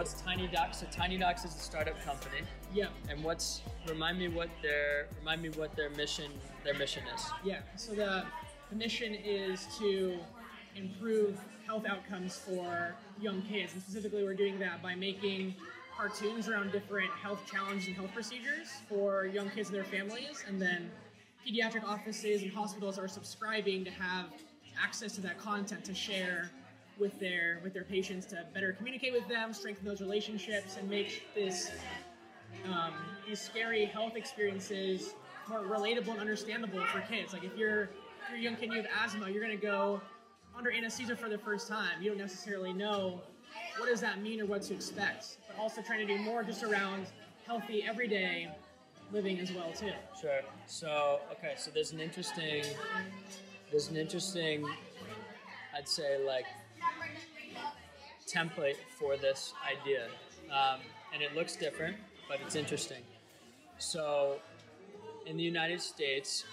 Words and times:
what's 0.00 0.14
Tiny 0.22 0.46
Docs? 0.46 0.80
So 0.80 0.86
Tiny 0.90 1.18
Docs 1.18 1.44
is 1.44 1.54
a 1.54 1.58
startup 1.58 2.02
company. 2.02 2.38
Yeah. 2.72 2.86
And 3.10 3.22
what's 3.22 3.60
remind 3.86 4.18
me 4.18 4.28
what 4.28 4.48
their 4.62 5.08
remind 5.18 5.42
me 5.42 5.50
what 5.50 5.76
their 5.76 5.90
mission 5.90 6.32
their 6.64 6.72
mission 6.72 7.02
is. 7.14 7.26
Yeah. 7.44 7.58
So 7.76 7.92
the 7.92 8.24
the 8.70 8.76
mission 8.76 9.14
is 9.14 9.66
to 9.78 10.16
improve 10.74 11.38
health 11.66 11.84
outcomes 11.84 12.34
for 12.38 12.94
young 13.20 13.42
kids, 13.42 13.74
and 13.74 13.82
specifically, 13.82 14.24
we're 14.24 14.32
doing 14.32 14.58
that 14.60 14.82
by 14.82 14.94
making 14.94 15.54
cartoons 15.94 16.48
around 16.48 16.72
different 16.72 17.10
health 17.10 17.42
challenges 17.50 17.88
and 17.88 17.96
health 17.96 18.14
procedures 18.14 18.68
for 18.88 19.26
young 19.26 19.50
kids 19.50 19.68
and 19.68 19.76
their 19.76 19.84
families, 19.84 20.44
and 20.48 20.62
then 20.62 20.90
pediatric 21.46 21.84
offices 21.84 22.42
and 22.42 22.50
hospitals 22.50 22.98
are 22.98 23.08
subscribing 23.08 23.84
to 23.84 23.90
have 23.90 24.26
access 24.82 25.12
to 25.16 25.20
that 25.20 25.38
content 25.38 25.84
to 25.84 25.94
share 25.94 26.50
with 27.00 27.18
their 27.18 27.60
with 27.64 27.72
their 27.72 27.84
patients 27.84 28.26
to 28.26 28.44
better 28.54 28.72
communicate 28.72 29.12
with 29.12 29.26
them, 29.28 29.52
strengthen 29.52 29.84
those 29.84 30.00
relationships, 30.00 30.76
and 30.78 30.88
make 30.88 31.24
this 31.34 31.70
um, 32.66 32.92
these 33.26 33.40
scary 33.40 33.86
health 33.86 34.14
experiences 34.16 35.14
more 35.48 35.60
relatable 35.60 36.10
and 36.10 36.20
understandable 36.20 36.84
for 36.86 37.00
kids. 37.00 37.32
Like 37.32 37.44
if 37.44 37.56
you're 37.56 37.84
if 37.84 37.90
you're 38.30 38.38
a 38.38 38.42
young 38.42 38.56
kid 38.56 38.64
and 38.64 38.74
you 38.74 38.82
have 38.82 38.90
asthma, 39.04 39.30
you're 39.30 39.42
gonna 39.42 39.56
go 39.56 40.00
under 40.56 40.70
anesthesia 40.70 41.16
for 41.16 41.28
the 41.28 41.38
first 41.38 41.68
time. 41.68 42.02
You 42.02 42.10
don't 42.10 42.18
necessarily 42.18 42.72
know 42.72 43.22
what 43.78 43.88
does 43.88 44.00
that 44.00 44.20
mean 44.20 44.40
or 44.40 44.46
what 44.46 44.62
to 44.62 44.74
expect. 44.74 45.38
But 45.48 45.60
also 45.60 45.80
trying 45.82 46.06
to 46.06 46.16
do 46.16 46.22
more 46.22 46.44
just 46.44 46.62
around 46.62 47.06
healthy 47.46 47.82
everyday 47.82 48.48
living 49.12 49.40
as 49.40 49.52
well 49.52 49.72
too. 49.72 49.92
Sure. 50.20 50.40
So 50.66 51.20
okay, 51.32 51.54
so 51.56 51.70
there's 51.72 51.92
an 51.92 52.00
interesting 52.00 52.64
there's 53.70 53.88
an 53.88 53.96
interesting 53.96 54.66
I'd 55.74 55.88
say 55.88 56.24
like 56.24 56.46
template 58.26 58.76
for 58.98 59.16
this 59.16 59.52
idea, 59.66 60.06
um, 60.50 60.80
and 61.12 61.22
it 61.22 61.34
looks 61.34 61.56
different, 61.56 61.96
but 62.28 62.38
it's 62.44 62.54
interesting. 62.54 63.02
So, 63.78 64.36
in 65.26 65.36
the 65.36 65.42
United 65.42 65.80
States, 65.80 66.44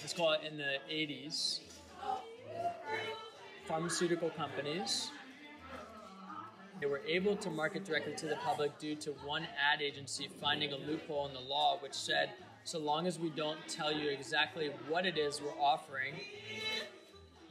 let's 0.00 0.12
call 0.12 0.32
it 0.32 0.40
in 0.48 0.56
the 0.56 0.76
80s, 0.90 1.60
pharmaceutical 3.66 4.30
companies 4.30 5.10
they 6.82 6.88
were 6.88 7.00
able 7.06 7.36
to 7.36 7.48
market 7.48 7.84
directly 7.84 8.12
to 8.16 8.26
the 8.26 8.34
public 8.44 8.76
due 8.76 8.96
to 8.96 9.12
one 9.24 9.46
ad 9.72 9.80
agency 9.80 10.28
finding 10.40 10.72
a 10.72 10.76
loophole 10.76 11.28
in 11.28 11.32
the 11.32 11.40
law 11.40 11.78
which 11.80 11.94
said 11.94 12.30
so 12.64 12.78
long 12.78 13.06
as 13.06 13.20
we 13.20 13.30
don't 13.30 13.58
tell 13.68 13.92
you 13.92 14.10
exactly 14.10 14.70
what 14.88 15.06
it 15.06 15.16
is 15.16 15.40
we're 15.40 15.62
offering 15.62 16.14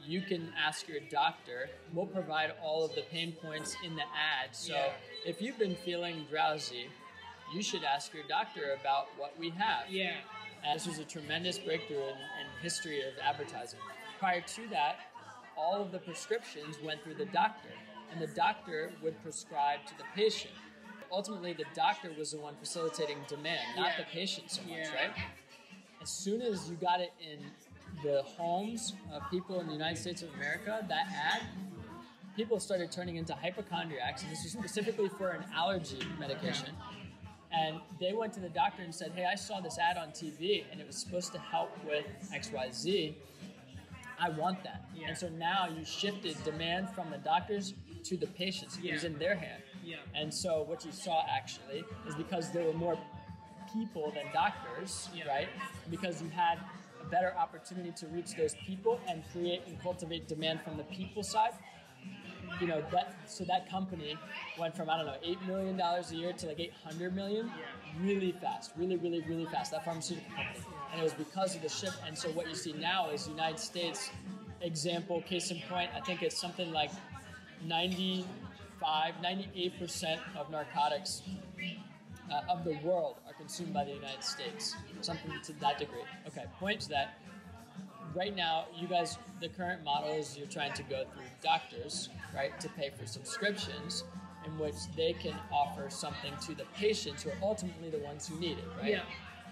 you 0.04 0.20
can 0.20 0.52
ask 0.58 0.88
your 0.88 1.00
doctor. 1.10 1.70
We'll 1.92 2.06
provide 2.06 2.52
all 2.62 2.84
of 2.84 2.94
the 2.94 3.02
pain 3.02 3.32
points 3.32 3.76
in 3.84 3.94
the 3.94 4.02
ad. 4.02 4.54
So 4.54 4.74
Yeah. 4.74 4.92
if 5.24 5.40
you've 5.40 5.58
been 5.58 5.76
feeling 5.76 6.26
drowsy, 6.28 6.90
you 7.54 7.62
should 7.62 7.84
ask 7.84 8.12
your 8.12 8.24
doctor 8.24 8.72
about 8.80 9.08
what 9.16 9.38
we 9.38 9.50
have. 9.50 9.88
Yeah. 9.90 10.16
And 10.64 10.74
this 10.78 10.86
was 10.86 10.98
a 10.98 11.04
tremendous 11.04 11.58
breakthrough 11.58 12.02
in, 12.02 12.16
in 12.16 12.46
history 12.62 13.02
of 13.02 13.14
advertising. 13.22 13.80
Prior 14.18 14.40
to 14.40 14.68
that, 14.68 14.96
all 15.56 15.80
of 15.80 15.92
the 15.92 15.98
prescriptions 15.98 16.78
went 16.82 17.02
through 17.02 17.14
the 17.14 17.26
doctor, 17.26 17.68
and 18.10 18.20
the 18.20 18.28
doctor 18.28 18.92
would 19.02 19.20
prescribe 19.22 19.84
to 19.86 19.98
the 19.98 20.04
patient. 20.14 20.54
Ultimately, 21.10 21.52
the 21.52 21.66
doctor 21.74 22.10
was 22.16 22.30
the 22.32 22.38
one 22.38 22.54
facilitating 22.56 23.18
demand, 23.28 23.76
not 23.76 23.90
Yeah. 23.90 23.96
the 23.98 24.04
patient 24.04 24.50
so 24.50 24.62
much, 24.62 24.70
Yeah. 24.70 24.94
right? 24.94 25.14
As 26.00 26.10
soon 26.10 26.40
as 26.40 26.70
you 26.70 26.76
got 26.76 27.00
it 27.00 27.12
in 27.20 27.38
the 28.02 28.22
homes 28.22 28.94
of 29.12 29.22
people 29.30 29.60
in 29.60 29.66
the 29.66 29.72
United 29.72 29.98
States 29.98 30.22
of 30.22 30.32
America, 30.34 30.84
that 30.88 31.06
ad, 31.12 31.42
people 32.36 32.58
started 32.60 32.90
turning 32.90 33.16
into 33.16 33.34
hypochondriacs, 33.34 34.22
and 34.22 34.32
this 34.32 34.42
was 34.42 34.52
specifically 34.52 35.08
for 35.08 35.30
an 35.30 35.44
allergy 35.54 35.98
medication. 36.18 36.68
And 37.52 37.76
they 38.00 38.14
went 38.14 38.32
to 38.34 38.40
the 38.40 38.48
doctor 38.48 38.82
and 38.82 38.94
said, 38.94 39.12
Hey, 39.14 39.26
I 39.30 39.34
saw 39.34 39.60
this 39.60 39.78
ad 39.78 39.98
on 39.98 40.08
TV 40.08 40.64
and 40.70 40.80
it 40.80 40.86
was 40.86 40.96
supposed 40.96 41.32
to 41.32 41.38
help 41.38 41.70
with 41.86 42.06
XYZ. 42.34 43.12
I 44.18 44.30
want 44.30 44.62
that. 44.64 44.86
Yeah. 44.94 45.08
And 45.08 45.18
so 45.18 45.28
now 45.28 45.68
you 45.68 45.84
shifted 45.84 46.42
demand 46.44 46.88
from 46.94 47.10
the 47.10 47.18
doctors 47.18 47.74
to 48.04 48.16
the 48.16 48.26
patients. 48.28 48.78
It 48.82 48.92
was 48.92 49.04
in 49.04 49.18
their 49.18 49.34
hand. 49.34 49.62
Yeah. 49.84 49.96
And 50.14 50.32
so 50.32 50.62
what 50.62 50.84
you 50.86 50.92
saw 50.92 51.26
actually 51.28 51.84
is 52.08 52.14
because 52.14 52.50
there 52.52 52.64
were 52.64 52.72
more 52.72 52.98
people 53.72 54.12
than 54.14 54.24
doctors, 54.32 55.10
Yeah. 55.14 55.26
right? 55.28 55.48
Because 55.90 56.22
you 56.22 56.30
had 56.30 56.58
better 57.12 57.32
opportunity 57.38 57.92
to 58.00 58.06
reach 58.08 58.34
those 58.34 58.54
people 58.66 58.98
and 59.08 59.22
create 59.32 59.60
and 59.68 59.80
cultivate 59.80 60.26
demand 60.26 60.60
from 60.64 60.76
the 60.76 60.84
people 60.84 61.22
side. 61.22 61.52
You 62.60 62.66
know 62.66 62.82
that 62.92 63.14
so 63.26 63.44
that 63.44 63.70
company 63.70 64.16
went 64.58 64.76
from 64.76 64.90
I 64.90 64.96
don't 64.96 65.06
know 65.06 65.16
eight 65.22 65.40
million 65.46 65.76
dollars 65.76 66.10
a 66.12 66.16
year 66.16 66.32
to 66.32 66.46
like 66.46 66.58
eight 66.60 66.72
hundred 66.84 67.14
million, 67.14 67.46
Yeah. 67.46 68.06
really 68.08 68.32
fast, 68.32 68.72
really, 68.76 68.96
really, 68.96 69.20
really 69.28 69.46
fast. 69.46 69.70
That 69.72 69.84
pharmaceutical 69.84 70.30
company, 70.34 70.64
and 70.90 71.00
it 71.00 71.04
was 71.04 71.14
because 71.14 71.54
of 71.56 71.62
the 71.62 71.68
shift. 71.68 71.98
And 72.06 72.16
so 72.16 72.30
what 72.30 72.48
you 72.48 72.54
see 72.54 72.72
now 72.72 73.10
is 73.10 73.28
United 73.28 73.58
States 73.60 74.10
example, 74.60 75.22
case 75.22 75.50
in 75.50 75.60
point. 75.68 75.90
I 75.96 76.00
think 76.00 76.22
it's 76.22 76.40
something 76.40 76.72
like 76.72 76.90
95, 77.64 79.14
98 79.22 79.78
percent 79.78 80.20
of 80.36 80.50
narcotics 80.50 81.22
uh, 82.32 82.42
of 82.52 82.64
the 82.64 82.78
world 82.82 83.16
are 83.26 83.34
consumed 83.34 83.74
by 83.74 83.84
the 83.84 83.92
United 83.92 84.24
States. 84.24 84.74
Something 85.00 85.32
to 85.44 85.52
that 85.54 85.78
degree. 85.78 86.00
Okay, 86.26 86.44
point 86.58 86.80
is 86.80 86.88
that 86.88 87.18
right 88.14 88.34
now, 88.34 88.66
you 88.78 88.86
guys, 88.86 89.18
the 89.40 89.48
current 89.48 89.84
model 89.84 90.10
is 90.12 90.36
you're 90.36 90.46
trying 90.46 90.72
to 90.74 90.82
go 90.84 91.04
through 91.12 91.22
doctors, 91.42 92.08
right, 92.34 92.58
to 92.60 92.68
pay 92.70 92.90
for 92.98 93.06
subscriptions 93.06 94.04
in 94.46 94.58
which 94.58 94.74
they 94.96 95.12
can 95.12 95.34
offer 95.52 95.88
something 95.88 96.32
to 96.46 96.54
the 96.54 96.64
patients 96.74 97.22
who 97.22 97.30
are 97.30 97.38
ultimately 97.42 97.90
the 97.90 97.98
ones 97.98 98.26
who 98.26 98.38
need 98.40 98.58
it, 98.58 98.64
right? 98.80 98.90
Yeah. 98.90 99.02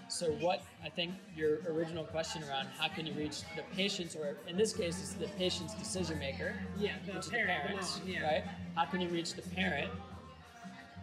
So 0.09 0.31
what 0.41 0.61
I 0.83 0.89
think 0.89 1.13
your 1.37 1.59
original 1.69 2.03
question 2.03 2.43
around 2.43 2.67
how 2.77 2.89
can 2.89 3.05
you 3.05 3.13
reach 3.13 3.43
the 3.55 3.63
patients, 3.73 4.13
or 4.13 4.35
in 4.45 4.57
this 4.57 4.73
case, 4.73 4.99
it's 4.99 5.13
the 5.13 5.27
patient's 5.37 5.73
decision 5.75 6.19
maker, 6.19 6.53
Yeah, 6.77 6.95
the 7.05 7.13
which 7.13 7.25
is 7.25 7.29
parent, 7.29 7.47
the 7.47 7.53
the 7.53 7.67
parents, 7.67 7.99
mom, 7.99 8.07
yeah. 8.09 8.23
right? 8.23 8.43
How 8.75 8.85
can 8.85 8.99
you 8.99 9.07
reach 9.07 9.35
the 9.35 9.41
parent 9.41 9.89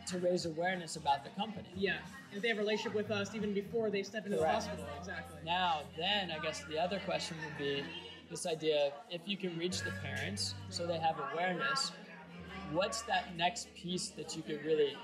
to 0.08 0.18
raise 0.18 0.46
awareness 0.46 0.96
about 0.96 1.24
the 1.24 1.30
company? 1.30 1.68
Yeah. 1.76 1.96
If 2.32 2.42
they 2.42 2.48
have 2.48 2.58
a 2.58 2.60
relationship 2.60 2.94
with 2.94 3.10
us 3.10 3.34
even 3.34 3.52
before 3.54 3.90
they 3.90 4.02
step 4.02 4.26
into 4.26 4.38
Correct. 4.38 4.64
the 4.64 4.68
hospital. 4.68 4.86
Exactly. 4.98 5.38
Now, 5.44 5.82
then, 5.96 6.30
I 6.30 6.38
guess 6.38 6.64
the 6.64 6.78
other 6.78 7.00
question 7.04 7.36
would 7.44 7.56
be 7.58 7.82
this 8.30 8.46
idea 8.46 8.86
of 8.86 8.92
if 9.10 9.22
you 9.26 9.36
can 9.36 9.56
reach 9.58 9.82
the 9.82 9.92
parents 10.02 10.54
so 10.68 10.86
they 10.86 10.98
have 10.98 11.16
awareness, 11.32 11.92
what's 12.72 13.02
that 13.02 13.36
next 13.36 13.74
piece 13.74 14.08
that 14.10 14.36
you 14.36 14.42
could 14.42 14.64
really, 14.64 14.96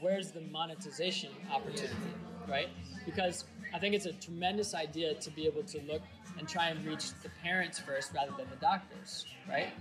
where's 0.00 0.30
the 0.30 0.40
monetization 0.42 1.30
opportunity, 1.52 1.94
right? 2.48 2.68
Because 3.04 3.44
I 3.74 3.78
think 3.78 3.94
it's 3.94 4.06
a 4.06 4.12
tremendous 4.12 4.74
idea 4.74 5.14
to 5.14 5.30
be 5.30 5.46
able 5.46 5.64
to 5.64 5.80
look 5.82 6.02
and 6.38 6.48
try 6.48 6.68
and 6.68 6.84
reach 6.86 7.12
the 7.22 7.30
parents 7.42 7.78
first 7.80 8.12
rather 8.14 8.32
than 8.36 8.46
the 8.50 8.56
doctors, 8.56 9.26
right? 9.48 9.72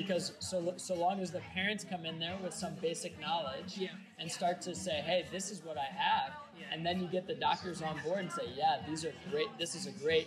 Because 0.00 0.32
so, 0.38 0.72
so 0.78 0.94
long 0.94 1.20
as 1.20 1.30
the 1.30 1.40
parents 1.54 1.84
come 1.88 2.06
in 2.06 2.18
there 2.18 2.36
with 2.42 2.54
some 2.54 2.74
basic 2.80 3.20
knowledge 3.20 3.76
Yeah. 3.76 3.88
and 4.18 4.30
start 4.32 4.62
to 4.62 4.74
say, 4.74 5.02
hey, 5.04 5.26
this 5.30 5.50
is 5.50 5.62
what 5.62 5.76
I 5.76 5.84
have, 5.84 6.32
Yeah. 6.58 6.66
and 6.72 6.84
then 6.86 7.00
you 7.00 7.06
get 7.06 7.26
the 7.26 7.34
doctors 7.34 7.82
on 7.82 8.00
board 8.02 8.20
and 8.20 8.32
say, 8.32 8.46
yeah, 8.56 8.80
these 8.88 9.04
are 9.04 9.12
great. 9.30 9.48
This 9.58 9.74
is 9.74 9.86
a 9.86 9.92
great 9.92 10.26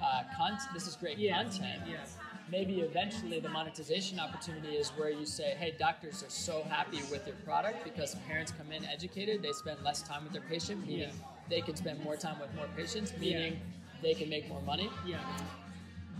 uh, 0.00 0.22
content. 0.36 0.60
This 0.72 0.86
is 0.86 0.94
great 0.94 1.18
Yeah. 1.18 1.42
content. 1.42 1.82
Yeah. 1.88 2.04
Maybe 2.48 2.80
eventually 2.80 3.40
the 3.40 3.48
monetization 3.48 4.20
opportunity 4.20 4.76
is 4.76 4.90
where 4.90 5.10
you 5.10 5.26
say, 5.26 5.56
hey, 5.58 5.74
doctors 5.78 6.22
are 6.22 6.30
so 6.30 6.62
happy 6.64 7.00
with 7.10 7.26
your 7.26 7.36
product 7.44 7.82
because 7.82 8.14
parents 8.28 8.52
come 8.56 8.70
in 8.70 8.84
educated. 8.84 9.42
They 9.42 9.52
spend 9.52 9.82
less 9.82 10.02
time 10.02 10.22
with 10.24 10.32
their 10.32 10.42
patient, 10.42 10.86
meaning 10.86 11.10
Yeah. 11.18 11.28
they 11.48 11.60
can 11.60 11.74
spend 11.74 12.04
more 12.04 12.16
time 12.16 12.38
with 12.38 12.54
more 12.54 12.68
patients, 12.76 13.12
meaning 13.18 13.58
they 14.00 14.14
can 14.14 14.28
make 14.28 14.48
more 14.48 14.62
money. 14.62 14.90
Yeah. 15.04 15.18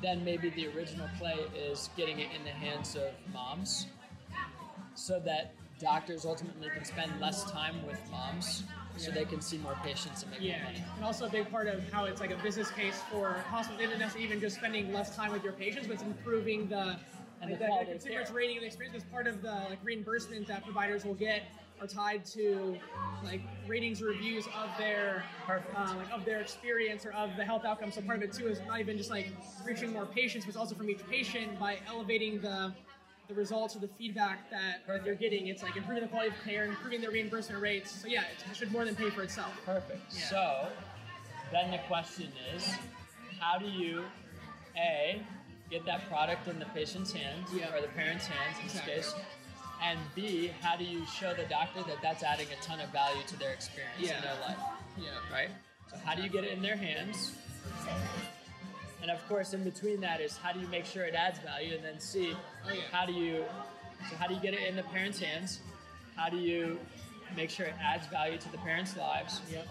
Then 0.03 0.25
maybe 0.25 0.51
the 0.51 0.67
original 0.69 1.09
play 1.19 1.37
is 1.57 1.91
getting 1.97 2.19
it 2.21 2.29
in 2.37 2.45
the 2.45 2.51
hands 2.51 2.97
of 2.97 3.13
moms 3.33 3.87
so 4.95 5.19
that 5.21 5.55
doctors 5.79 6.25
ultimately 6.25 6.69
can 6.71 6.85
spend 6.85 7.19
less 7.21 7.51
time 7.51 7.85
with 7.87 7.99
moms 8.11 8.65
so 8.97 9.09
Yeah. 9.09 9.15
they 9.15 9.25
can 9.27 9.41
see 9.43 9.59
more 9.59 9.77
patients 9.85 10.23
and 10.23 10.31
make 10.33 10.41
more 10.41 10.49
Yeah, 10.49 10.63
money. 10.65 10.83
and 10.97 11.05
also 11.05 11.27
a 11.27 11.31
big 11.31 11.51
part 11.51 11.67
of 11.67 11.87
how 11.93 12.05
it's 12.07 12.21
like 12.21 12.31
a 12.31 12.37
business 12.37 12.71
case 12.71 13.03
for 13.11 13.35
hospitals 13.51 13.83
isn't 13.83 13.99
necessarily 13.99 14.27
even 14.27 14.41
just 14.41 14.57
spending 14.57 14.93
less 14.93 15.15
time 15.15 15.33
with 15.33 15.45
your 15.45 15.53
patients, 15.53 15.87
but 15.87 15.95
it's 15.95 16.03
improving 16.03 16.69
the 16.69 16.99
And 17.43 17.51
like 17.51 17.59
the 17.59 17.65
the, 17.65 17.67
quality 17.67 17.93
of 17.93 18.01
consumer's 18.01 18.31
rating 18.31 18.61
the 18.61 18.67
experience. 18.67 18.95
Because 18.95 19.11
part 19.11 19.27
of 19.27 19.43
the 19.43 19.51
like 19.69 19.79
reimbursement 19.85 20.47
that 20.47 20.65
providers 20.65 21.05
will 21.05 21.15
get 21.15 21.43
are 21.81 21.87
tied 21.87 22.25
to 22.25 22.79
like 23.25 23.41
ratings 23.67 24.01
or 24.03 24.07
reviews 24.07 24.47
of 24.47 24.71
their 24.79 25.25
uh, 25.49 25.95
like 25.97 26.11
of 26.13 26.25
their 26.25 26.41
experience 26.41 27.05
or 27.05 27.13
of 27.13 27.31
the 27.37 27.45
health 27.45 27.65
outcomes. 27.65 27.95
So 27.95 28.03
part 28.03 28.19
of 28.19 28.23
it 28.23 28.33
too 28.33 28.49
is 28.49 28.61
not 28.67 28.81
even 28.81 28.97
just 28.97 29.11
like 29.11 29.29
reaching 29.65 29.93
more 29.93 30.07
patients, 30.07 30.45
but 30.45 30.51
it's 30.51 30.57
also 30.57 30.75
from 30.75 30.89
each 30.91 31.07
patient 31.09 31.59
by 31.59 31.79
elevating 31.89 32.41
the 32.41 32.73
the 33.29 33.35
results 33.35 33.75
or 33.75 33.81
the 33.81 33.89
feedback 33.99 34.49
that 34.51 34.87
Perfect. 34.87 35.05
they're 35.05 35.15
getting. 35.17 35.49
It's 35.49 35.63
like 35.63 35.77
improving 35.77 36.05
the 36.05 36.09
quality 36.09 36.31
of 36.31 36.45
care, 36.45 36.65
improving 36.65 37.01
their 37.01 37.11
reimbursement 37.11 37.61
rates. 37.61 37.91
So 37.91 38.07
yeah, 38.07 38.23
it 38.51 38.57
should 38.57 38.71
more 38.71 38.85
than 38.85 38.95
pay 38.95 39.11
for 39.11 39.23
itself. 39.23 39.51
Perfect. 39.65 40.01
Yeah. 40.15 40.21
So 40.29 40.69
then 41.51 41.73
the 41.73 41.79
question 41.89 42.31
is, 42.55 42.73
how 43.41 43.59
do 43.59 43.67
you 43.67 44.05
a 44.77 45.21
get 45.71 45.85
that 45.87 46.09
product 46.09 46.47
in 46.47 46.59
the 46.61 46.67
patient's 46.67 47.11
hands 47.13 47.49
Yeah. 47.53 47.75
or 47.75 47.81
the 47.81 47.89
parent's 47.89 48.27
hands 48.27 48.59
in 48.61 48.67
Exactly. 48.67 48.95
this 48.95 49.13
case? 49.13 49.23
And 49.83 49.99
B, 50.15 50.49
how 50.63 50.77
do 50.77 50.85
you 50.85 51.05
show 51.07 51.35
the 51.35 51.45
doctor 51.45 51.83
that 51.83 52.01
that's 52.03 52.23
adding 52.23 52.47
a 52.53 52.63
ton 52.63 52.81
of 52.81 52.91
value 52.91 53.23
to 53.27 53.39
their 53.39 53.53
experience 53.53 53.95
Yeah. 54.01 54.17
in 54.17 54.23
their 54.23 54.41
life? 54.41 54.59
Yeah. 54.99 55.09
Right? 55.33 55.51
So, 55.91 55.97
how 56.05 56.15
do 56.15 56.23
you 56.23 56.29
get 56.29 56.45
it 56.45 56.53
in 56.53 56.63
their 56.63 56.77
hands? 56.77 57.33
And 59.03 59.11
of 59.11 59.27
course, 59.29 59.53
in 59.53 59.63
between 59.63 60.01
that 60.01 60.21
is 60.21 60.37
how 60.37 60.53
do 60.53 60.59
you 60.61 60.67
make 60.69 60.85
sure 60.85 61.05
it 61.05 61.15
adds 61.15 61.39
value? 61.41 61.75
And 61.77 61.85
then 61.85 62.01
C, 62.01 62.35
Oh, 62.65 62.73
yeah. 62.73 62.81
how 62.91 63.07
do 63.07 63.13
you, 63.13 63.45
so 64.11 64.17
how 64.17 64.27
do 64.27 64.35
you 64.35 64.41
get 64.41 64.55
it 64.55 64.63
in 64.67 64.75
the 64.75 64.83
parents' 64.85 65.21
hands? 65.21 65.61
How 66.17 66.29
do 66.29 66.39
you 66.39 66.81
make 67.37 67.51
sure 67.51 67.67
it 67.67 67.75
adds 67.81 68.07
value 68.09 68.39
to 68.39 68.51
the 68.51 68.59
parents' 68.59 68.97
lives? 68.97 69.41
Yep. 69.53 69.69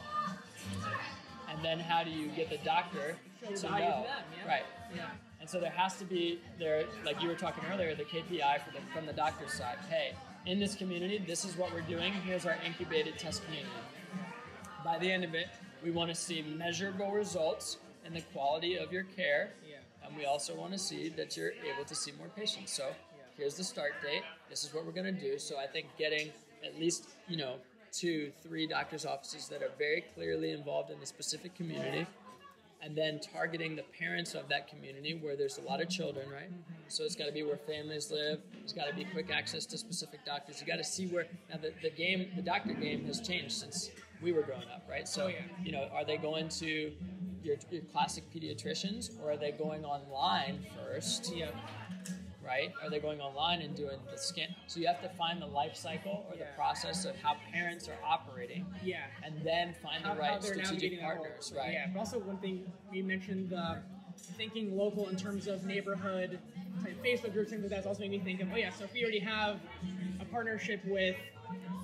And 1.50 1.64
then 1.66 1.80
how 1.80 2.04
do 2.04 2.12
you 2.12 2.28
get 2.30 2.50
the 2.50 2.58
doctor 2.60 3.18
to 3.42 3.52
know? 3.52 3.70
them, 3.70 4.06
yeah. 4.38 4.48
Right. 4.48 4.66
Yeah. 4.96 5.05
And 5.46 5.50
so 5.52 5.60
there 5.60 5.70
has 5.70 5.96
to 5.98 6.06
be 6.06 6.40
there, 6.58 6.86
like 7.06 7.22
you 7.22 7.28
were 7.28 7.36
talking 7.36 7.64
earlier, 7.72 7.94
the 7.94 8.04
KPI 8.04 8.62
for 8.66 8.72
the, 8.72 8.80
from 8.92 9.06
the 9.06 9.14
doctor's 9.14 9.54
side. 9.54 9.78
Hey, 9.92 10.14
in 10.48 10.60
this 10.60 10.74
community, 10.74 11.20
this 11.20 11.46
is 11.46 11.56
what 11.56 11.72
we're 11.72 11.82
doing. 11.82 12.14
Here's 12.14 12.48
our 12.48 12.58
incubated 12.66 13.20
test 13.20 13.46
community. 13.46 13.70
By 14.84 14.98
the 14.98 15.12
end 15.12 15.24
of 15.24 15.36
it, 15.36 15.50
we 15.84 15.92
want 15.92 16.10
to 16.10 16.16
see 16.16 16.42
measurable 16.42 17.12
results 17.12 17.78
in 18.08 18.16
the 18.16 18.22
quality 18.34 18.76
of 18.78 18.92
your 18.92 19.04
care, 19.04 19.52
Yeah. 19.70 19.76
and 20.08 20.18
we 20.18 20.26
also 20.26 20.56
want 20.56 20.72
to 20.74 20.80
see 20.80 21.10
that 21.10 21.38
you're 21.38 21.52
able 21.72 21.86
to 21.86 21.94
see 21.94 22.12
more 22.18 22.30
patients. 22.36 22.72
So 22.72 22.90
here's 23.38 23.54
the 23.54 23.64
start 23.64 23.92
date. 24.02 24.24
This 24.50 24.64
is 24.64 24.74
what 24.74 24.84
we're 24.84 24.94
going 24.94 25.14
to 25.14 25.22
do. 25.22 25.38
So 25.38 25.60
I 25.60 25.68
think 25.68 25.86
getting 25.96 26.32
at 26.66 26.80
least 26.80 27.08
you 27.28 27.38
know 27.38 27.58
two, 27.92 28.32
three 28.42 28.66
doctors' 28.66 29.06
offices 29.06 29.48
that 29.50 29.62
are 29.62 29.72
very 29.78 30.06
clearly 30.16 30.54
involved 30.54 30.90
in 30.90 31.00
the 31.00 31.06
specific 31.06 31.54
community 31.54 32.08
and 32.86 32.96
then 32.96 33.20
targeting 33.20 33.76
the 33.76 33.84
parents 33.98 34.36
of 34.36 34.48
that 34.48 34.68
community 34.68 35.16
where 35.16 35.36
there's 35.36 35.58
a 35.58 35.62
lot 35.62 35.82
of 35.82 35.90
children, 35.90 36.30
right? 36.30 36.50
So 36.88 37.04
it's 37.04 37.16
got 37.16 37.26
to 37.26 37.32
be 37.32 37.42
where 37.42 37.58
families 37.58 38.12
live. 38.12 38.40
There's 38.54 38.74
got 38.74 38.88
to 38.88 38.94
be 38.94 39.06
quick 39.06 39.32
access 39.34 39.66
to 39.66 39.78
specific 39.78 40.24
doctors. 40.24 40.62
You 40.62 40.68
got 40.68 40.78
to 40.78 40.84
see 40.84 41.08
where 41.08 41.26
now 41.50 41.58
the, 41.58 41.74
the 41.82 41.90
game, 41.90 42.28
the 42.36 42.44
doctor 42.44 42.74
game 42.74 43.04
has 43.06 43.20
changed 43.20 43.54
since 43.54 43.90
we 44.22 44.32
were 44.34 44.44
growing 44.44 44.70
up, 44.74 44.86
right? 44.88 45.08
So 45.08 45.26
Oh, 45.26 45.28
yeah. 45.30 45.38
you 45.64 45.72
know, 45.72 45.90
are 45.94 46.06
they 46.06 46.18
going 46.18 46.48
to 46.50 46.92
your, 47.42 47.56
your 47.72 47.82
classic 47.92 48.24
pediatricians 48.32 49.10
or 49.22 49.32
are 49.32 49.38
they 49.38 49.52
going 49.52 49.84
online 49.84 50.64
first? 50.86 51.36
Yeah. 51.36 51.48
Right? 52.46 52.72
Are 52.84 52.90
they 52.90 53.00
going 53.00 53.20
online 53.22 53.62
and 53.62 53.76
doing 53.76 53.98
the 54.12 54.18
scan? 54.18 54.50
So 54.68 54.80
you 54.80 54.88
have 54.88 55.02
to 55.02 55.10
find 55.18 55.42
the 55.42 55.48
life 55.48 55.76
cycle 55.76 56.26
or 56.30 56.38
the 56.38 56.46
process 56.56 57.06
of 57.06 57.16
how 57.18 57.36
parents 57.52 57.88
are 57.88 57.98
operating, 58.06 58.66
Yeah. 58.84 59.04
and 59.24 59.36
then 59.44 59.74
find 59.82 60.04
how, 60.04 60.14
the 60.14 60.20
right 60.20 60.44
strategic 60.44 60.66
navigating 60.72 61.00
that 61.00 61.06
whole- 61.16 61.26
partners, 61.26 61.54
right? 61.56 61.74
Yeah, 61.74 61.88
but 61.92 62.00
also 62.00 62.20
one 62.20 62.38
thing 62.38 62.72
we 62.92 63.02
mentioned 63.02 63.50
the 63.50 63.82
thinking 64.38 64.78
local 64.78 65.10
in 65.10 65.16
terms 65.18 65.48
of 65.48 65.66
neighborhood 65.66 66.40
type 66.84 67.04
Facebook 67.04 67.34
groups, 67.34 67.50
things 67.50 67.62
like 67.64 67.72
that 67.72 67.86
also 67.88 68.02
made 68.02 68.12
me 68.12 68.20
think 68.20 68.42
of 68.42 68.52
oh 68.52 68.56
yeah, 68.56 68.70
so 68.70 68.84
if 68.86 68.94
we 68.94 69.02
already 69.04 69.20
have 69.20 69.60
a 70.22 70.26
partnership 70.26 70.82
with 70.86 71.16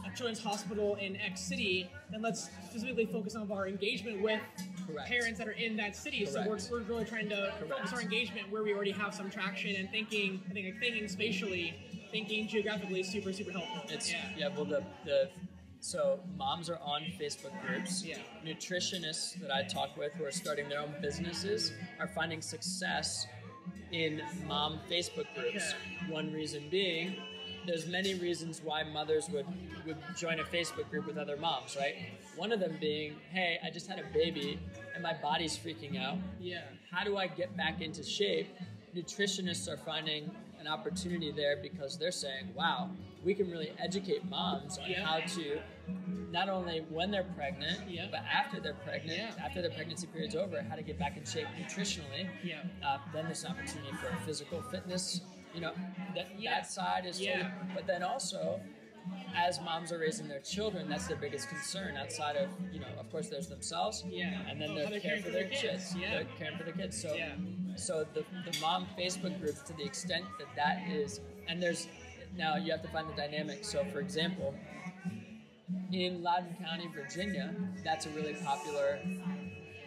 a 0.05 0.15
children's 0.15 0.41
hospital 0.41 0.95
in 0.95 1.15
X 1.17 1.41
city, 1.41 1.89
then 2.09 2.21
let's 2.21 2.49
specifically 2.69 3.05
focus 3.05 3.35
on 3.35 3.51
our 3.51 3.67
engagement 3.67 4.21
with 4.21 4.41
Correct. 4.87 5.07
parents 5.07 5.39
that 5.39 5.47
are 5.47 5.51
in 5.51 5.75
that 5.77 5.95
city. 5.95 6.25
So 6.25 6.43
we're, 6.47 6.59
we're 6.71 6.83
really 6.83 7.05
trying 7.05 7.29
to 7.29 7.53
focus 7.69 7.93
our 7.93 8.01
engagement 8.01 8.51
where 8.51 8.63
we 8.63 8.73
already 8.73 8.91
have 8.91 9.13
some 9.13 9.29
traction 9.29 9.75
and 9.75 9.89
thinking. 9.89 10.41
I 10.49 10.53
think 10.53 10.65
like 10.65 10.79
thinking 10.79 11.07
spatially, 11.07 11.75
thinking 12.11 12.47
geographically 12.47 13.01
is 13.01 13.07
super 13.07 13.33
super 13.33 13.51
helpful. 13.51 13.83
It's 13.89 14.11
yeah. 14.11 14.17
yeah. 14.37 14.47
Well, 14.55 14.65
the 14.65 14.83
the 15.05 15.29
so 15.79 16.19
moms 16.37 16.69
are 16.69 16.79
on 16.79 17.01
Facebook 17.19 17.59
groups. 17.65 18.05
Yeah. 18.05 18.17
Nutritionists 18.45 19.39
that 19.41 19.51
I 19.51 19.63
talk 19.63 19.97
with 19.97 20.13
who 20.13 20.25
are 20.25 20.31
starting 20.31 20.69
their 20.69 20.79
own 20.79 20.93
businesses 21.01 21.73
are 21.99 22.07
finding 22.07 22.41
success 22.41 23.25
in 23.91 24.21
mom 24.47 24.79
Facebook 24.89 25.25
groups. 25.35 25.73
One 26.07 26.31
reason 26.31 26.67
being, 26.69 27.15
there's 27.65 27.87
many 27.87 28.13
reasons 28.15 28.61
why 28.63 28.83
mothers 28.83 29.29
would 29.29 29.45
would 29.85 29.97
join 30.15 30.39
a 30.39 30.43
Facebook 30.43 30.89
group 30.89 31.07
with 31.07 31.17
other 31.17 31.37
moms, 31.37 31.75
right? 31.75 31.95
One 32.35 32.51
of 32.51 32.59
them 32.59 32.77
being, 32.79 33.15
hey, 33.31 33.57
I 33.65 33.69
just 33.71 33.87
had 33.87 33.97
a 33.99 34.03
baby 34.13 34.59
and 34.93 35.01
my 35.01 35.13
body's 35.21 35.57
freaking 35.57 35.99
out. 35.99 36.17
Yeah. 36.39 36.61
how 36.91 37.03
do 37.05 37.15
I 37.17 37.27
get 37.27 37.55
back 37.55 37.81
into 37.81 38.03
shape? 38.03 38.47
Nutritionists 38.95 39.67
are 39.69 39.77
finding 39.77 40.29
an 40.59 40.67
opportunity 40.67 41.31
there 41.31 41.55
because 41.61 41.97
they're 41.97 42.11
saying, 42.11 42.49
wow, 42.53 42.89
we 43.23 43.33
can 43.33 43.49
really 43.49 43.71
educate 43.79 44.23
moms 44.29 44.77
on 44.77 44.89
Yeah. 44.91 45.05
how 45.05 45.19
to 45.21 45.59
not 46.31 46.49
only 46.49 46.79
when 46.89 47.09
they're 47.09 47.23
pregnant, 47.35 47.89
Yeah. 47.89 48.07
but 48.11 48.19
after 48.31 48.59
they're 48.59 48.73
pregnant, 48.75 49.17
Yeah. 49.37 49.43
after 49.45 49.61
their 49.61 49.71
pregnancy 49.71 50.05
period's 50.07 50.35
over, 50.35 50.61
how 50.61 50.75
to 50.75 50.83
get 50.83 50.99
back 50.99 51.17
in 51.17 51.25
shape 51.25 51.47
nutritionally. 51.59 52.29
Yeah. 52.43 52.63
Uh, 52.83 52.99
then 53.13 53.25
there's 53.25 53.43
an 53.45 53.51
opportunity 53.51 53.91
for 53.93 54.13
physical 54.25 54.61
fitness. 54.63 55.21
You 55.53 55.61
know, 55.61 55.73
that, 56.15 56.27
Yeah. 56.39 56.55
that 56.55 56.67
side 56.67 57.05
is 57.05 57.19
Yeah. 57.19 57.33
totally, 57.43 57.73
but 57.75 57.87
then 57.87 58.03
also, 58.03 58.59
as 59.35 59.59
moms 59.61 59.91
are 59.91 59.97
raising 59.99 60.27
their 60.27 60.39
children, 60.39 60.87
that's 60.89 61.07
their 61.07 61.17
biggest 61.17 61.49
concern 61.49 61.97
outside 61.97 62.35
of, 62.37 62.49
you 62.71 62.79
know, 62.79 62.87
of 62.99 63.09
course, 63.11 63.29
there's 63.29 63.47
themselves. 63.47 64.03
Yeah. 64.07 64.47
And 64.49 64.61
then 64.61 64.71
Oh, 64.71 64.75
they're 64.75 64.89
they're 64.89 64.99
caring 64.99 65.23
for 65.23 65.29
their 65.31 65.47
kids. 65.47 65.61
kids. 65.61 65.95
Yeah. 65.97 66.11
They're 66.11 66.27
caring 66.37 66.57
for 66.57 66.63
their 66.63 66.73
kids. 66.73 67.01
So, 67.01 67.13
Yeah. 67.13 67.35
so 67.75 68.05
the, 68.13 68.23
the 68.49 68.57
mom 68.61 68.87
Facebook 68.97 69.39
groups, 69.39 69.61
to 69.63 69.73
the 69.73 69.83
extent 69.83 70.25
that 70.39 70.47
that 70.55 70.87
is, 70.89 71.19
and 71.47 71.61
there's, 71.61 71.87
now 72.35 72.55
you 72.55 72.71
have 72.71 72.81
to 72.83 72.87
find 72.89 73.09
the 73.09 73.13
dynamic. 73.15 73.65
So, 73.65 73.83
for 73.85 73.99
example, 73.99 74.53
in 75.91 76.21
Loudoun 76.23 76.55
County, 76.63 76.87
Virginia, 76.93 77.53
that's 77.83 78.05
a 78.05 78.09
really 78.11 78.35
popular 78.35 78.99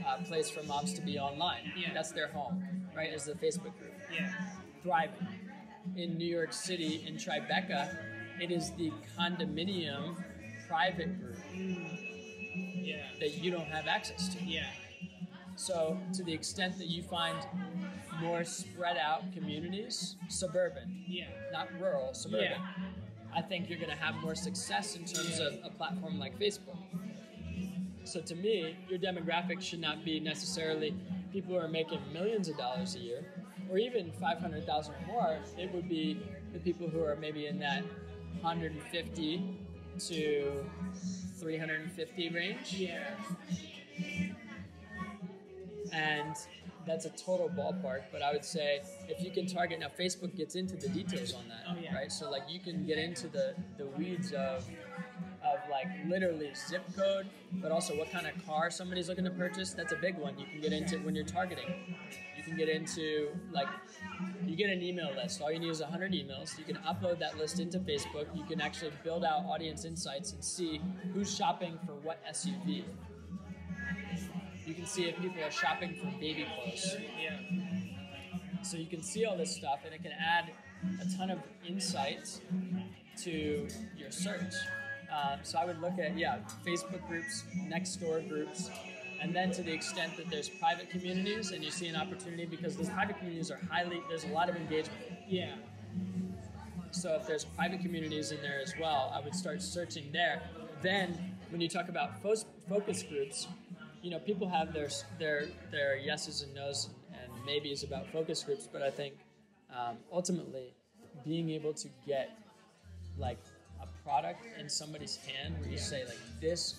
uh, 0.07 0.19
place 0.25 0.51
for 0.51 0.63
moms 0.65 0.93
to 0.95 1.01
be 1.01 1.19
online. 1.19 1.73
Yeah. 1.77 1.95
That's 1.95 2.13
their 2.13 2.29
home, 2.29 2.87
right? 2.95 3.11
Is 3.13 3.25
the 3.25 3.33
Facebook 3.35 3.79
group 3.79 3.95
Yeah. 4.13 4.31
thriving. 4.83 5.27
In 5.97 6.19
New 6.19 6.27
York 6.27 6.53
City, 6.53 7.05
in 7.07 7.15
Tribeca, 7.17 7.97
it 8.41 8.51
is 8.51 8.71
the 8.73 8.93
condominium 9.17 10.17
private 10.67 11.21
group 11.21 11.37
Yeah. 11.55 13.07
that 13.21 13.35
you 13.39 13.51
don't 13.51 13.67
have 13.69 13.87
access 13.87 14.35
to. 14.35 14.43
Yeah. 14.45 14.67
So, 15.57 16.01
to 16.15 16.25
the 16.25 16.33
extent 16.33 16.79
that 16.79 16.89
you 16.89 17.03
find 17.03 17.37
more 18.21 18.43
spread 18.45 18.97
out 18.97 19.33
communities, 19.33 20.17
suburban, 20.29 21.05
Yeah. 21.07 21.29
not 21.53 21.73
rural, 21.81 22.13
suburban, 22.13 22.51
Yeah. 22.51 22.75
I 23.33 23.43
think 23.43 23.69
you're 23.69 23.79
going 23.79 23.91
to 23.91 23.97
have 23.97 24.17
more 24.17 24.35
success 24.35 24.97
in 24.97 25.05
terms 25.05 25.39
of 25.39 25.59
a 25.65 25.71
platform 25.71 26.19
like 26.19 26.37
Facebook. 26.39 26.79
So, 28.05 28.21
to 28.21 28.35
me, 28.35 28.77
your 28.89 28.99
demographic 28.99 29.61
should 29.63 29.81
not 29.81 30.05
be 30.05 30.19
necessarily 30.19 30.95
people 31.33 31.55
who 31.55 31.61
are 31.61 31.69
making 31.69 32.01
millions 32.13 32.49
of 32.49 32.57
dollars 32.57 32.97
a 32.97 33.01
year 33.01 33.25
or 33.71 33.79
even 33.79 34.13
500,000 34.13 34.94
or 34.94 35.06
more. 35.06 35.39
It 35.59 35.73
would 35.73 35.89
be 35.89 36.21
the 36.53 36.59
people 36.59 36.89
who 36.89 37.03
are 37.05 37.17
maybe 37.17 37.47
in 37.47 37.59
that 37.61 37.83
150 38.41 39.59
to 40.09 40.65
350 41.39 42.29
range. 42.31 42.75
Yeah. 42.75 43.11
and 45.93 46.35
that's 46.87 47.06
a 47.06 47.11
total 47.11 47.49
ballpark. 47.49 48.03
But 48.13 48.23
I 48.23 48.33
would 48.33 48.44
say 48.44 48.83
if 49.09 49.23
you 49.23 49.31
can 49.31 49.47
target 49.47 49.81
now, 49.81 49.89
Facebook 49.99 50.37
gets 50.37 50.55
into 50.55 50.77
the 50.77 50.89
details 50.89 51.33
on 51.35 51.49
that, 51.49 51.65
Oh, 51.69 51.77
yeah. 51.81 51.94
right? 51.94 52.13
So 52.13 52.31
like 52.31 52.43
you 52.49 52.61
can 52.61 52.85
get 52.87 52.99
into 52.99 53.29
the 53.29 53.55
the 53.79 53.87
weeds 53.87 54.33
of 54.33 54.65
of 55.44 55.58
like 55.70 55.86
literally 56.06 56.51
zip 56.55 56.84
code, 56.96 57.27
but 57.55 57.70
also 57.70 57.96
what 57.96 58.10
kind 58.10 58.27
of 58.27 58.46
car 58.46 58.70
somebody's 58.70 59.08
looking 59.08 59.24
to 59.24 59.31
purchase. 59.31 59.72
That's 59.72 59.93
a 59.93 59.96
big 59.96 60.17
one. 60.17 60.39
You 60.39 60.46
can 60.46 60.60
get 60.60 60.72
into 60.72 60.98
when 60.98 61.15
you're 61.15 61.24
targeting. 61.24 61.96
You 62.36 62.43
can 62.43 62.56
get 62.56 62.69
into 62.69 63.29
like 63.53 63.69
you 64.46 64.56
get 64.56 64.70
an 64.70 64.82
email 64.82 65.10
list. 65.15 65.41
All 65.41 65.51
you 65.51 65.58
need 65.58 65.70
is 65.70 65.81
100 65.81 66.13
emails. 66.13 66.58
You 66.58 66.65
can 66.65 66.77
upload 66.77 67.19
that 67.20 67.39
list 67.39 67.60
into 67.60 67.79
Facebook. 67.79 68.27
You 68.34 68.44
can 68.44 68.60
actually 68.60 68.93
build 69.03 69.24
out 69.24 69.44
audience 69.46 69.84
insights 69.84 70.32
and 70.32 70.44
see 70.44 70.81
who's 71.13 71.34
shopping 71.34 71.79
for 71.86 71.93
what 71.94 72.24
SUV. 72.31 72.84
You 74.67 74.74
can 74.74 74.86
see 74.86 75.05
if 75.08 75.17
people 75.19 75.43
are 75.43 75.51
shopping 75.51 75.94
for 75.94 76.06
baby 76.19 76.46
clothes. 76.55 76.96
Yeah. 77.20 77.39
So 78.63 78.79
you 78.79 78.86
can 78.86 79.03
see 79.03 79.27
all 79.27 79.36
this 79.36 79.55
stuff, 79.55 79.81
and 79.84 79.94
it 79.94 80.03
can 80.03 80.13
add 80.13 80.51
a 81.01 81.17
ton 81.19 81.31
of 81.31 81.39
insights 81.67 82.41
to 83.22 83.69
your 83.96 84.10
search. 84.10 84.55
Um, 85.13 85.41
so 85.43 85.58
I 85.58 85.65
would 85.65 85.81
look 85.81 85.99
at 85.99 86.17
yeah, 86.17 86.39
Facebook 86.67 87.06
groups, 87.08 87.44
Nextdoor 87.69 88.29
groups, 88.29 88.70
and 89.20 89.34
then 89.34 89.51
to 89.53 89.63
the 89.63 89.73
extent 89.73 90.17
that 90.17 90.29
there's 90.31 90.49
private 90.49 90.91
communities, 90.91 91.53
and 91.53 91.63
you 91.65 91.70
see 91.70 91.89
an 91.89 91.96
opportunity 91.96 92.46
because 92.46 92.77
those 92.77 92.91
private 92.91 93.19
communities 93.19 93.51
are 93.51 93.61
highly 93.70 94.03
there's 94.08 94.25
a 94.25 94.29
lot 94.29 94.49
of 94.49 94.56
engagement. 94.56 95.01
Yeah. 95.29 95.55
So 96.91 97.15
if 97.15 97.27
there's 97.27 97.44
private 97.44 97.81
communities 97.81 98.31
in 98.31 98.41
there 98.41 98.61
as 98.61 98.75
well, 98.81 99.13
I 99.15 99.20
would 99.20 99.34
start 99.34 99.63
searching 99.63 100.11
there. 100.13 100.43
Then 100.82 101.37
when 101.51 101.61
you 101.61 101.69
talk 101.69 101.89
about 101.89 102.23
fo- 102.23 102.34
focus 102.69 103.03
groups, 103.03 103.49
you 104.03 104.11
know, 104.11 104.19
people 104.19 104.49
have 104.49 104.73
their 104.73 104.89
their 105.19 105.46
their 105.70 105.96
yeses 105.96 106.43
and 106.43 106.55
nos 106.55 106.91
and 107.13 107.44
maybes 107.44 107.82
about 107.82 108.06
focus 108.08 108.43
groups, 108.43 108.69
but 108.70 108.82
I 108.82 108.91
think 108.91 109.15
um, 109.75 109.96
ultimately 110.13 110.75
being 111.25 111.51
able 111.51 111.73
to 111.73 111.89
get 112.06 112.39
like 113.17 113.39
product 114.05 114.41
in 114.58 114.69
somebody's 114.69 115.17
hand 115.17 115.55
where 115.61 115.69
you 115.70 115.79
say 115.79 116.05
like 116.05 116.19
this 116.41 116.77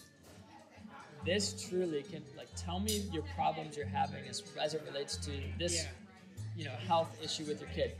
this 1.25 1.67
truly 1.69 2.03
can 2.03 2.21
like 2.37 2.47
tell 2.55 2.79
me 2.79 3.03
your 3.11 3.23
problems 3.35 3.75
you're 3.75 3.85
having 3.87 4.23
as, 4.29 4.43
as 4.61 4.73
it 4.73 4.83
relates 4.87 5.17
to 5.17 5.31
this 5.57 5.75
Yeah. 5.83 5.89
you 6.55 6.65
know 6.65 6.75
health 6.87 7.17
issue 7.23 7.45
with 7.45 7.59
your 7.59 7.69
kid 7.71 7.93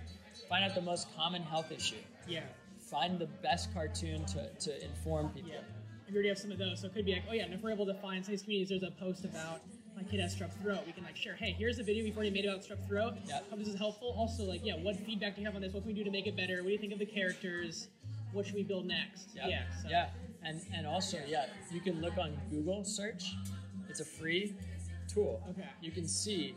find 0.48 0.64
out 0.64 0.76
the 0.76 0.82
most 0.82 1.08
common 1.16 1.42
health 1.42 1.72
issue 1.72 1.96
Yeah. 2.28 2.42
find 2.80 3.18
the 3.18 3.26
best 3.42 3.74
cartoon 3.74 4.26
to, 4.26 4.48
to 4.54 4.86
inform 4.86 5.30
people. 5.30 5.50
Yeah. 5.50 5.62
You 6.08 6.14
already 6.14 6.30
have 6.30 6.38
some 6.38 6.52
of 6.52 6.60
those, 6.60 6.82
so 6.82 6.86
it 6.88 6.94
could 6.94 7.04
be 7.06 7.14
like, 7.14 7.24
oh 7.28 7.34
yeah, 7.34 7.46
and 7.46 7.54
if 7.56 7.64
we're 7.64 7.72
able 7.72 7.88
to 7.88 7.96
find 7.96 8.24
some 8.24 8.32
of 8.34 8.40
these 8.40 8.44
communities, 8.44 8.70
there's 8.70 8.84
a 8.84 8.96
post 9.04 9.26
about 9.26 9.62
my 9.96 10.04
kid 10.04 10.20
has 10.20 10.36
strep 10.36 10.52
throat. 10.62 10.82
We 10.86 10.92
can 10.92 11.04
like 11.04 11.16
share, 11.18 11.34
hey, 11.34 11.56
here's 11.58 11.80
a 11.80 11.84
video 11.84 12.04
we've 12.04 12.16
already 12.16 12.30
made 12.30 12.46
about 12.46 12.62
strep 12.62 12.86
throat. 12.88 13.14
Yeah. 13.26 13.40
Hope 13.50 13.58
this 13.58 13.70
is 13.70 13.76
helpful. 13.80 14.14
Also, 14.16 14.44
like, 14.44 14.62
yeah, 14.64 14.76
what 14.76 14.96
feedback 14.98 15.34
do 15.34 15.42
you 15.42 15.48
have 15.48 15.56
on 15.56 15.62
this? 15.64 15.74
What 15.74 15.82
can 15.82 15.88
we 15.88 15.94
do 15.96 16.04
to 16.04 16.12
make 16.12 16.28
it 16.28 16.38
better? 16.38 16.58
What 16.58 16.68
do 16.68 16.74
you 16.74 16.78
think 16.78 16.94
of 16.94 17.00
the 17.00 17.08
characters? 17.08 17.88
What 18.36 18.46
should 18.46 18.56
we 18.56 18.64
build 18.64 18.86
next? 18.86 19.30
Yep. 19.34 19.46
Yeah. 19.48 19.64
So. 19.82 19.90
Yeah. 19.90 20.10
And 20.44 20.62
and 20.74 20.86
also, 20.86 21.18
yeah, 21.26 21.46
you 21.72 21.80
can 21.80 22.02
look 22.02 22.18
on 22.18 22.38
Google 22.50 22.84
search. 22.84 23.34
It's 23.90 24.02
a 24.02 24.06
free 24.06 24.54
tool. 25.08 25.42
Okay. 25.52 25.68
You 25.82 25.92
can 25.92 26.06
see 26.06 26.56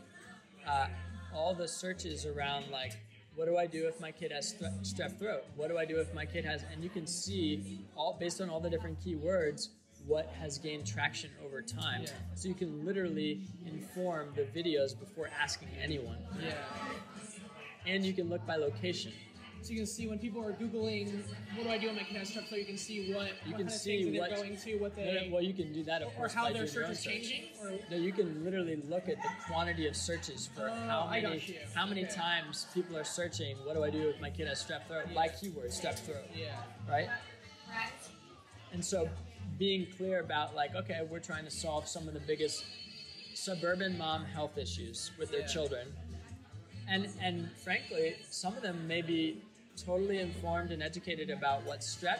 uh, 0.67 0.87
all 1.33 1.53
the 1.53 1.67
searches 1.67 2.25
around 2.25 2.65
like 2.69 2.97
what 3.35 3.45
do 3.45 3.55
I 3.55 3.65
do 3.65 3.87
if 3.87 4.01
my 4.01 4.11
kid 4.11 4.33
has 4.33 4.53
strep, 4.53 4.81
strep 4.81 5.17
throat? 5.17 5.45
What 5.55 5.69
do 5.69 5.77
I 5.77 5.85
do 5.85 5.99
if 5.99 6.13
my 6.13 6.25
kid 6.25 6.43
has 6.43 6.65
and 6.73 6.83
you 6.83 6.89
can 6.89 7.07
see 7.07 7.85
all 7.95 8.17
based 8.19 8.41
on 8.41 8.49
all 8.49 8.59
the 8.59 8.69
different 8.69 8.99
keywords 8.99 9.69
what 10.05 10.27
has 10.39 10.57
gained 10.57 10.85
traction 10.85 11.29
over 11.45 11.61
time. 11.61 12.01
Yeah. 12.03 12.09
So 12.35 12.47
you 12.47 12.55
can 12.55 12.85
literally 12.85 13.41
inform 13.65 14.33
the 14.35 14.41
videos 14.41 14.97
before 14.99 15.29
asking 15.39 15.69
anyone. 15.81 16.17
Yeah. 16.43 16.51
And 17.85 18.03
you 18.05 18.13
can 18.13 18.29
look 18.29 18.45
by 18.45 18.55
location. 18.55 19.13
So 19.61 19.71
you 19.73 19.77
can 19.79 19.87
see 19.87 20.07
when 20.07 20.17
people 20.19 20.43
are 20.43 20.53
googling, 20.53 21.21
what 21.55 21.63
do 21.65 21.69
I 21.69 21.77
do 21.77 21.87
when 21.87 21.97
my 21.97 22.03
kid 22.03 22.17
has 22.17 22.31
strep 22.31 22.47
throat? 22.47 22.59
You 22.59 22.65
can 22.65 22.77
see 22.77 23.01
what 23.11 23.27
You 23.27 23.27
what 23.27 23.43
can 23.45 23.53
kind 23.57 23.63
of 23.67 23.71
see 23.73 24.03
things 24.03 24.17
what- 24.17 24.29
they're 24.29 24.37
going 24.37 24.57
to, 24.57 24.75
what 24.77 24.95
they, 24.95 25.25
no, 25.27 25.33
well, 25.33 25.43
you 25.43 25.53
can 25.53 25.73
do 25.73 25.83
that, 25.83 26.01
of 26.01 26.07
or 26.09 26.11
course, 26.11 26.33
how 26.33 26.51
their 26.51 26.65
search 26.65 26.89
is 26.91 26.99
search. 26.99 27.11
changing, 27.13 27.43
or 27.61 27.73
No, 27.91 27.97
you 27.97 28.11
can 28.13 28.43
literally 28.43 28.77
look 28.77 29.09
at 29.09 29.21
the 29.21 29.29
quantity 29.47 29.87
of 29.87 29.95
searches 29.95 30.47
for 30.55 30.69
Oh, 30.69 30.73
how 30.87 31.07
many 31.09 31.39
how 31.75 31.85
many 31.85 32.05
Okay. 32.05 32.13
times 32.15 32.65
people 32.73 32.97
are 32.97 33.03
searching. 33.03 33.57
What 33.65 33.73
do 33.75 33.83
I 33.83 33.89
do 33.89 34.07
with 34.07 34.19
my 34.21 34.29
kid 34.29 34.47
has 34.47 34.63
strep 34.63 34.87
throat? 34.87 35.13
By 35.13 35.27
keyword, 35.27 35.71
strep 35.71 35.99
throat, 35.99 36.25
yeah. 36.35 36.63
right? 36.87 37.09
And 38.71 38.83
so, 38.83 39.09
being 39.57 39.87
clear 39.97 40.19
about 40.21 40.55
like, 40.55 40.73
okay, 40.75 41.05
we're 41.09 41.19
trying 41.19 41.43
to 41.45 41.51
solve 41.51 41.87
some 41.87 42.07
of 42.07 42.13
the 42.13 42.19
biggest 42.21 42.65
suburban 43.33 43.97
mom 43.97 44.25
health 44.25 44.57
issues 44.57 45.11
with 45.19 45.31
their 45.31 45.41
Yeah. 45.41 45.47
children, 45.47 45.93
and 46.87 47.07
and 47.21 47.51
frankly, 47.57 48.15
some 48.29 48.55
of 48.55 48.61
them 48.63 48.87
may 48.87 49.01
be 49.01 49.41
totally 49.83 50.19
informed 50.19 50.71
and 50.71 50.81
educated 50.83 51.29
about 51.29 51.63
what 51.65 51.79
strep, 51.81 52.19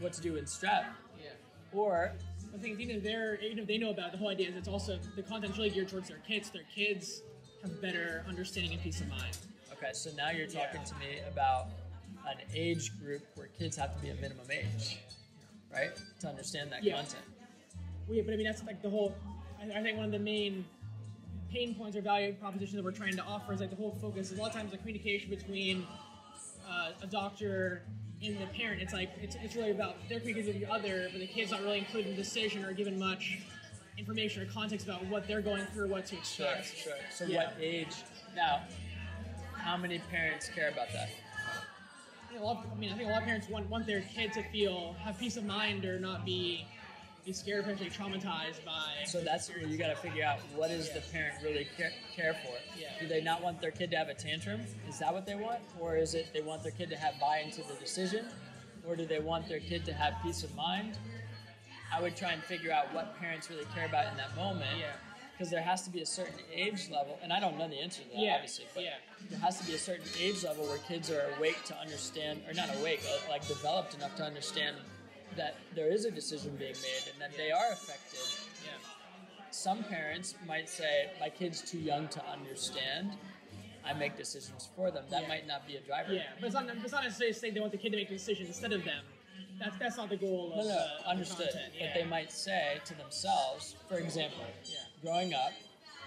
what 0.00 0.12
to 0.12 0.20
do 0.20 0.36
in 0.36 0.44
strep, 0.44 0.84
Yeah. 1.22 1.30
or 1.72 2.12
I 2.54 2.58
think 2.58 2.78
even 2.80 2.96
if 2.96 3.02
they're 3.02 3.36
even 3.36 3.58
if 3.58 3.66
they 3.66 3.78
know 3.78 3.90
about 3.90 4.08
it, 4.08 4.12
the 4.12 4.18
whole 4.18 4.28
idea 4.28 4.48
is 4.48 4.56
it's 4.56 4.68
also 4.68 4.98
the 5.16 5.22
content's 5.22 5.58
really 5.58 5.70
geared 5.70 5.88
towards 5.88 6.08
their 6.08 6.18
kids. 6.18 6.50
Their 6.50 6.62
kids 6.74 7.22
have 7.62 7.80
better 7.80 8.24
understanding 8.28 8.72
and 8.72 8.82
peace 8.82 9.00
of 9.00 9.08
mind. 9.08 9.36
Okay, 9.72 9.92
so 9.92 10.10
now 10.16 10.30
you're 10.30 10.46
talking 10.46 10.80
Yeah. 10.80 10.84
to 10.84 10.94
me 10.96 11.18
about 11.30 11.66
an 12.26 12.38
age 12.54 12.96
group 13.00 13.22
where 13.34 13.48
kids 13.48 13.76
have 13.76 13.94
to 13.94 14.00
be 14.00 14.10
a 14.10 14.14
minimum 14.14 14.46
age, 14.50 14.98
right? 15.72 15.90
To 16.20 16.28
understand 16.28 16.70
that 16.72 16.82
Yeah. 16.84 16.96
content. 16.96 17.24
Well, 18.06 18.16
yeah, 18.16 18.22
but 18.24 18.34
I 18.34 18.36
mean 18.36 18.46
that's 18.46 18.62
like 18.64 18.82
the 18.82 18.90
whole. 18.90 19.14
I, 19.60 19.78
I 19.78 19.82
think 19.82 19.96
one 19.96 20.06
of 20.06 20.12
the 20.12 20.18
main 20.18 20.64
pain 21.50 21.74
points 21.74 21.96
or 21.96 22.00
value 22.02 22.34
proposition 22.34 22.76
that 22.76 22.84
we're 22.84 22.90
trying 22.92 23.16
to 23.16 23.22
offer 23.24 23.52
is 23.52 23.60
like 23.60 23.70
the 23.70 23.76
whole 23.76 23.92
focus. 24.00 24.30
is 24.30 24.38
A 24.38 24.42
lot 24.42 24.48
of 24.50 24.56
times 24.56 24.70
the 24.72 24.78
communication 24.78 25.30
between 25.30 25.86
uh, 26.68 26.90
a 27.02 27.06
doctor 27.06 27.82
and 28.22 28.40
the 28.40 28.46
parent, 28.46 28.80
it's 28.80 28.92
like 28.92 29.10
it's, 29.20 29.36
it's 29.42 29.54
really 29.54 29.70
about 29.70 29.96
their 30.08 30.20
communication 30.20 30.54
of 30.54 30.60
the 30.60 30.72
other, 30.72 31.08
but 31.12 31.20
the 31.20 31.26
kid's 31.26 31.50
not 31.50 31.62
really 31.62 31.78
included 31.78 32.10
in 32.10 32.16
the 32.16 32.22
decision 32.22 32.64
or 32.64 32.72
given 32.72 32.98
much 32.98 33.38
information 33.98 34.42
or 34.42 34.46
context 34.46 34.86
about 34.86 35.04
what 35.06 35.26
they're 35.28 35.42
going 35.42 35.64
through, 35.66 35.88
what 35.88 36.06
to 36.06 36.16
Sure, 36.24 36.46
expect. 36.46 36.76
sure. 36.76 36.92
So 37.10 37.24
Yeah. 37.26 37.44
what 37.46 37.56
age? 37.60 37.94
Now, 38.34 38.62
how 39.56 39.76
many 39.76 39.98
parents 40.10 40.48
care 40.48 40.68
about 40.68 40.92
that? 40.92 41.10
I, 42.24 42.28
think 42.28 42.40
a 42.40 42.44
lot 42.44 42.64
of, 42.64 42.72
I 42.72 42.74
mean, 42.74 42.90
I 42.90 42.96
think 42.96 43.08
a 43.08 43.12
lot 43.12 43.20
of 43.20 43.26
parents 43.26 43.48
want, 43.48 43.68
want 43.70 43.86
their 43.86 44.00
kid 44.00 44.32
to 44.32 44.42
feel 44.50 44.94
have 45.00 45.18
peace 45.18 45.36
of 45.36 45.44
mind 45.44 45.84
or 45.84 46.00
not 46.00 46.24
be 46.24 46.66
be 47.24 47.32
scared, 47.32 47.64
potentially 47.64 47.90
traumatized 47.90 48.64
by. 48.64 49.04
So 49.06 49.20
that's 49.20 49.48
where 49.48 49.58
you 49.58 49.78
got 49.78 49.88
to 49.88 49.96
figure 49.96 50.24
out 50.24 50.40
what 50.54 50.68
does 50.68 50.90
the 50.92 51.00
parent 51.12 51.36
really 51.42 51.66
care, 51.76 51.92
care 52.14 52.34
for. 52.34 52.52
Yeah. 52.78 52.88
Do 53.00 53.08
they 53.08 53.22
not 53.22 53.42
want 53.42 53.60
their 53.60 53.70
kid 53.70 53.90
to 53.92 53.96
have 53.96 54.08
a 54.08 54.14
tantrum? 54.14 54.60
Is 54.88 54.98
that 54.98 55.12
what 55.12 55.24
they 55.24 55.34
want, 55.34 55.60
or 55.80 55.96
is 55.96 56.14
it 56.14 56.28
they 56.34 56.42
want 56.42 56.62
their 56.62 56.72
kid 56.72 56.90
to 56.90 56.96
have 56.96 57.18
buy 57.18 57.38
into 57.38 57.62
the 57.62 57.74
decision, 57.80 58.26
or 58.86 58.94
do 58.94 59.06
they 59.06 59.20
want 59.20 59.48
their 59.48 59.60
kid 59.60 59.84
to 59.86 59.94
have 59.94 60.14
peace 60.22 60.42
of 60.44 60.54
mind? 60.54 60.98
I 61.94 62.02
would 62.02 62.16
try 62.16 62.32
and 62.32 62.42
figure 62.42 62.72
out 62.72 62.92
what 62.92 63.18
parents 63.18 63.48
really 63.48 63.66
care 63.74 63.86
about 63.86 64.10
in 64.10 64.16
that 64.18 64.34
moment. 64.36 64.78
Yeah. 64.78 64.86
Because 65.32 65.50
there 65.50 65.62
has 65.62 65.82
to 65.82 65.90
be 65.90 66.00
a 66.00 66.06
certain 66.06 66.38
age 66.52 66.88
level, 66.92 67.18
and 67.22 67.32
I 67.32 67.40
don't 67.40 67.58
know 67.58 67.68
the 67.68 67.80
answer 67.80 68.02
to 68.02 68.08
that, 68.10 68.18
Yeah, 68.20 68.34
obviously, 68.34 68.66
but 68.72 68.84
yeah. 68.84 68.90
there 69.30 69.38
has 69.40 69.58
to 69.58 69.66
be 69.66 69.74
a 69.74 69.78
certain 69.78 70.06
age 70.20 70.44
level 70.44 70.64
where 70.66 70.78
kids 70.78 71.10
are 71.10 71.24
awake 71.36 71.58
to 71.64 71.76
understand, 71.76 72.42
or 72.46 72.54
not 72.54 72.68
awake, 72.76 73.00
like 73.28 73.46
developed 73.48 73.94
enough 73.94 74.14
to 74.16 74.22
understand 74.22 74.76
that 75.36 75.56
there 75.74 75.90
is 75.92 76.04
a 76.04 76.10
decision 76.10 76.56
being 76.56 76.74
made 76.82 77.12
and 77.12 77.20
that 77.20 77.36
they 77.36 77.50
are 77.50 77.72
affected 77.72 78.20
yeah. 78.64 78.70
some 79.50 79.82
parents 79.84 80.34
might 80.46 80.68
say, 80.68 81.10
my 81.20 81.28
kid's 81.28 81.60
too 81.62 81.78
young 81.78 82.08
to 82.08 82.24
understand. 82.26 83.12
I 83.86 83.92
make 83.92 84.16
decisions 84.16 84.68
for 84.74 84.90
them. 84.90 85.04
That 85.10 85.22
Yeah. 85.22 85.28
might 85.28 85.46
not 85.46 85.66
be 85.66 85.76
a 85.76 85.80
driver. 85.80 86.12
Yeah, 86.14 86.22
but 86.40 86.46
it's 86.46 86.54
not, 86.54 86.64
it's 86.68 86.92
not 86.92 87.04
necessarily 87.04 87.34
saying 87.34 87.54
they 87.54 87.60
want 87.60 87.72
the 87.72 87.78
kid 87.78 87.90
to 87.90 87.96
make 87.96 88.08
the 88.08 88.14
decision 88.16 88.46
instead 88.46 88.72
of 88.72 88.82
them. 88.84 89.04
That's 89.60 89.76
that's 89.78 89.96
not 89.96 90.08
the 90.08 90.16
goal 90.16 90.52
No, 90.54 90.60
of 90.62 90.66
no, 90.66 90.72
of 90.72 91.02
the 91.04 91.08
understood. 91.08 91.50
content. 91.50 91.72
But 91.78 91.94
they 91.94 92.04
might 92.04 92.32
say 92.32 92.78
to 92.86 92.94
themselves, 92.94 93.76
for 93.88 93.98
example, 93.98 94.44
Yeah. 94.64 94.78
growing 95.02 95.34
up, 95.34 95.52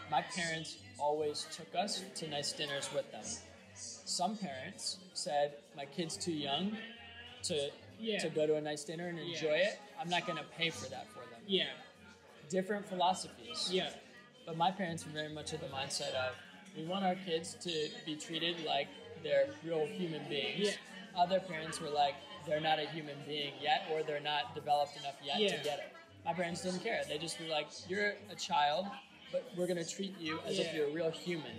my 0.10 0.22
parents 0.24 0.78
always 1.00 1.46
took 1.52 1.74
us 1.76 2.04
to 2.16 2.28
nice 2.28 2.52
dinners 2.52 2.90
with 2.94 3.10
them. 3.12 3.24
Some 3.76 4.38
parents 4.38 4.98
said, 5.14 5.54
my 5.76 5.86
kid's 5.86 6.18
too 6.18 6.34
young 6.34 6.78
to, 7.44 7.70
Yeah. 8.00 8.20
to 8.20 8.30
go 8.30 8.46
to 8.48 8.56
a 8.56 8.62
nice 8.62 8.84
dinner 8.84 9.08
and 9.08 9.18
enjoy 9.20 9.48
it. 9.68 9.80
I'm 10.00 10.10
not 10.10 10.26
going 10.26 10.38
to 10.38 10.44
pay 10.58 10.70
for 10.70 10.90
that 10.90 11.08
for 11.10 11.20
them. 11.32 11.42
Yeah, 11.48 11.66
Different 12.50 12.86
philosophies. 12.88 13.70
yeah, 13.72 13.90
But 14.46 14.56
my 14.58 14.72
parents 14.72 15.06
were 15.06 15.12
very 15.12 15.34
much 15.34 15.54
of 15.54 15.60
the 15.62 15.68
mindset 15.68 16.14
of 16.14 16.36
we 16.78 16.84
want 16.86 17.04
our 17.06 17.16
kids 17.26 17.56
to 17.62 17.90
be 18.06 18.16
treated 18.16 18.64
like 18.66 18.88
they're 19.24 19.48
real 19.66 19.86
human 19.86 20.22
beings. 20.30 20.60
Yeah. 20.68 20.72
Other 21.22 21.40
parents 21.40 21.82
were 21.82 21.90
like 21.90 22.14
they're 22.46 22.62
not 22.62 22.80
a 22.80 22.88
human 22.90 23.16
being 23.28 23.54
yet, 23.62 23.82
or 23.92 24.04
they're 24.04 24.20
not 24.22 24.54
developed 24.56 24.96
enough 24.98 25.16
yet 25.24 25.40
Yeah. 25.40 25.58
to 25.58 25.64
get 25.64 25.80
it. 25.80 25.94
My 26.24 26.34
parents 26.34 26.62
didn't 26.62 26.80
care. 26.84 27.02
They 27.10 27.18
just 27.18 27.40
were 27.40 27.48
like, 27.48 27.68
you're 27.90 28.14
a 28.32 28.36
child, 28.36 28.86
but 29.32 29.44
we're 29.58 29.68
gonna 29.68 29.84
treat 29.84 30.18
you 30.20 30.40
as 30.46 30.60
if 30.60 30.74
you're 30.74 30.88
a 30.88 30.92
real 30.94 31.10
human, 31.12 31.52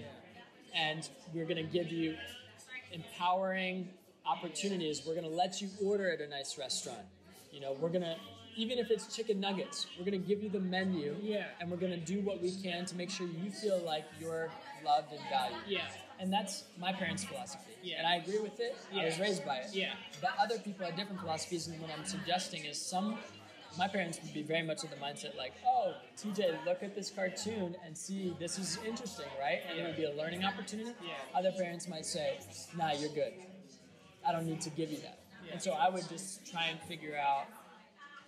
and 0.74 1.06
we're 1.34 1.44
gonna 1.46 1.62
give 1.64 1.90
you 1.92 2.16
empowering 2.92 3.88
opportunities. 4.28 5.02
We're 5.06 5.14
gonna 5.14 5.28
let 5.28 5.60
you 5.60 5.68
order 5.82 6.10
at 6.10 6.20
a 6.20 6.28
nice 6.28 6.58
restaurant. 6.58 7.00
You 7.52 7.60
know, 7.60 7.72
we're 7.80 7.88
gonna 7.90 8.16
even 8.56 8.78
if 8.78 8.90
it's 8.90 9.14
chicken 9.14 9.38
nuggets, 9.38 9.86
we're 9.96 10.04
gonna 10.04 10.18
give 10.18 10.42
you 10.42 10.48
the 10.48 10.58
menu, 10.58 11.16
Yeah. 11.22 11.46
and 11.60 11.70
we're 11.70 11.76
gonna 11.76 11.96
do 11.96 12.20
what 12.20 12.42
we 12.42 12.50
can 12.60 12.84
to 12.86 12.96
make 12.96 13.08
sure 13.08 13.28
you 13.28 13.52
feel 13.52 13.78
like 13.78 14.04
you're 14.18 14.50
loved 14.84 15.12
and 15.12 15.20
valued. 15.30 15.60
yeah, 15.68 15.86
And 16.18 16.32
that's 16.32 16.64
my 16.76 16.92
parents' 16.92 17.22
philosophy. 17.22 17.70
Yeah. 17.84 17.98
And 17.98 18.06
I 18.08 18.16
agree 18.16 18.40
with 18.40 18.58
it. 18.58 18.76
I 18.92 19.04
was 19.04 19.16
raised 19.20 19.44
by 19.46 19.58
it. 19.58 19.72
Yeah. 19.72 19.94
But 20.20 20.32
other 20.40 20.58
people 20.58 20.84
have 20.86 20.96
different 20.96 21.20
philosophies, 21.20 21.68
and 21.68 21.80
what 21.80 21.90
I'm 21.96 22.04
suggesting 22.04 22.64
is 22.64 22.80
some. 22.84 23.18
My 23.78 23.86
parents 23.86 24.18
would 24.20 24.34
be 24.34 24.42
very 24.42 24.62
much 24.62 24.82
of 24.82 24.90
the 24.90 24.96
mindset 24.96 25.36
like, 25.36 25.52
oh, 25.64 25.94
TJ, 26.16 26.64
look 26.66 26.82
at 26.82 26.96
this 26.96 27.10
cartoon 27.10 27.76
and 27.84 27.96
see 27.96 28.34
this 28.40 28.58
is 28.58 28.76
interesting, 28.84 29.26
right? 29.38 29.60
And 29.68 29.78
it 29.78 29.82
would 29.86 29.96
be 29.96 30.04
a 30.04 30.12
learning 30.14 30.42
opportunity. 30.44 30.90
Yeah. 31.00 31.12
Other 31.38 31.52
parents 31.52 31.86
might 31.86 32.06
say, 32.06 32.40
nah, 32.76 32.90
you're 32.92 33.10
good. 33.10 33.34
I 34.28 34.32
don't 34.32 34.46
need 34.46 34.60
to 34.62 34.70
give 34.70 34.90
you 34.90 34.98
that. 34.98 35.18
And 35.50 35.62
so 35.62 35.72
I 35.72 35.88
would 35.88 36.06
just 36.08 36.50
try 36.50 36.66
and 36.66 36.78
figure 36.82 37.16
out 37.16 37.46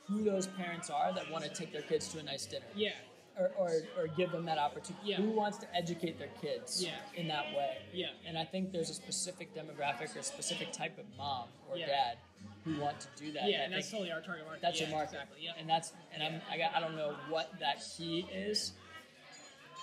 who 0.07 0.25
those 0.25 0.47
parents 0.47 0.89
are 0.91 1.13
that 1.13 1.31
want 1.31 1.45
to 1.45 1.51
take 1.51 1.73
their 1.73 1.83
kids 1.83 2.09
to 2.09 2.19
a 2.19 2.23
nice 2.23 2.47
dinner 2.47 2.65
yeah, 2.75 2.91
or, 3.39 3.51
or, 3.59 3.71
or 3.99 4.07
give 4.17 4.33
them 4.33 4.47
that 4.47 4.57
opportunity. 4.59 5.11
Yeah. 5.11 5.17
Who 5.19 5.31
wants 5.31 5.59
to 5.59 5.77
educate 5.77 6.19
their 6.19 6.31
kids 6.41 6.83
Yeah. 6.83 6.91
in 7.15 7.29
that 7.29 7.45
way? 7.55 7.77
Yeah. 7.93 8.07
And 8.27 8.39
I 8.39 8.45
think 8.45 8.73
there's 8.73 8.91
a 8.91 8.95
specific 8.95 9.55
demographic 9.55 10.17
or 10.19 10.23
specific 10.23 10.73
type 10.73 10.99
of 10.99 11.05
mom 11.19 11.49
or 11.71 11.77
Yeah. 11.77 11.87
dad 11.87 12.17
who 12.65 12.81
want 12.81 13.01
to 13.01 13.07
do 13.23 13.33
that. 13.33 13.49
yeah, 13.49 13.59
I 13.61 13.63
and 13.65 13.75
that's 13.75 13.91
totally 13.91 14.11
our 14.11 14.21
target 14.23 14.45
market. 14.47 14.63
that's 14.63 14.81
yeah, 14.81 14.89
your 14.89 14.97
market. 14.97 15.15
Exactly. 15.15 15.39
Yeah. 15.43 15.53
And 15.59 15.69
that's 15.69 15.93
and 16.15 16.23
I'm 16.23 16.41
I 16.51 16.57
got 16.59 16.75
I 16.75 16.81
don't 16.81 16.97
know 16.97 17.15
what 17.29 17.51
that 17.61 17.83
key 17.97 18.27
is, 18.35 18.73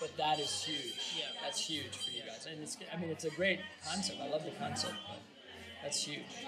but 0.01 0.15
that 0.17 0.39
is 0.39 0.63
huge. 0.63 1.13
Yeah. 1.17 1.25
That's 1.43 1.59
huge 1.65 1.95
for 1.95 2.11
you 2.11 2.21
guys. 2.27 2.47
And 2.51 2.61
it's 2.61 2.77
I 2.93 2.97
mean 2.97 3.09
it's 3.11 3.25
a 3.25 3.29
great 3.31 3.59
concept. 3.87 4.19
I 4.21 4.27
love 4.27 4.43
the 4.43 4.51
concept, 4.51 4.95
but 5.07 5.19
that's 5.81 6.03
huge. 6.03 6.45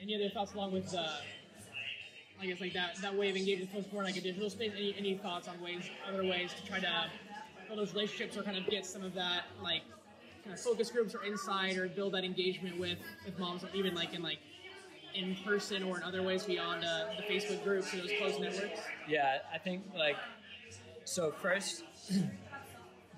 Any 0.00 0.14
other 0.16 0.28
thoughts 0.28 0.54
along 0.54 0.72
with 0.72 0.94
uh, 0.94 1.06
I 2.40 2.46
guess 2.46 2.60
like 2.60 2.74
that 2.74 2.96
that 3.00 3.14
way 3.14 3.30
of 3.30 3.36
engagement 3.36 3.70
feels 3.72 3.90
more 3.92 4.02
like 4.02 4.16
a 4.16 4.20
digital 4.20 4.50
space. 4.50 4.72
Any 4.76 4.94
any 4.98 5.14
thoughts 5.16 5.48
on 5.48 5.60
ways 5.60 5.88
other 6.08 6.24
ways 6.24 6.52
to 6.54 6.66
try 6.66 6.78
to 6.80 7.06
build 7.66 7.78
those 7.78 7.94
relationships 7.94 8.36
or 8.36 8.42
kind 8.42 8.58
of 8.58 8.66
get 8.66 8.84
some 8.84 9.02
of 9.02 9.14
that 9.14 9.44
like 9.62 9.82
kind 10.44 10.54
of 10.54 10.60
focus 10.60 10.90
groups 10.90 11.14
or 11.14 11.24
insight 11.24 11.78
or 11.78 11.88
build 11.88 12.12
that 12.12 12.24
engagement 12.24 12.78
with 12.78 12.98
with 13.24 13.38
moms 13.38 13.64
or 13.64 13.68
even 13.74 13.94
like 13.94 14.12
in 14.14 14.22
like 14.22 14.38
in 15.14 15.36
person 15.44 15.82
or 15.84 15.96
in 15.96 16.02
other 16.02 16.22
ways 16.22 16.44
beyond 16.44 16.84
uh, 16.84 17.06
the 17.16 17.22
Facebook 17.22 17.62
groups 17.62 17.94
or 17.94 17.98
those 17.98 18.10
closed 18.18 18.40
networks. 18.40 18.80
Yeah, 19.08 19.38
I 19.52 19.58
think 19.58 19.84
like 19.96 20.16
so 21.04 21.30
first 21.30 21.84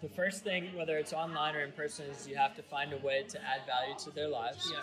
the 0.03 0.09
first 0.11 0.45
thing, 0.45 0.75
whether 0.77 0.97
it's 0.99 1.13
online 1.13 1.55
or 1.57 1.61
in 1.61 1.73
person, 1.73 2.07
is 2.11 2.29
you 2.29 2.37
have 2.37 2.55
to 2.57 2.63
find 2.63 2.93
a 2.93 2.99
way 2.99 3.25
to 3.29 3.39
add 3.39 3.67
value 3.67 3.95
to 4.05 4.11
their 4.11 4.29
lives 4.29 4.71
Yeah. 4.73 4.81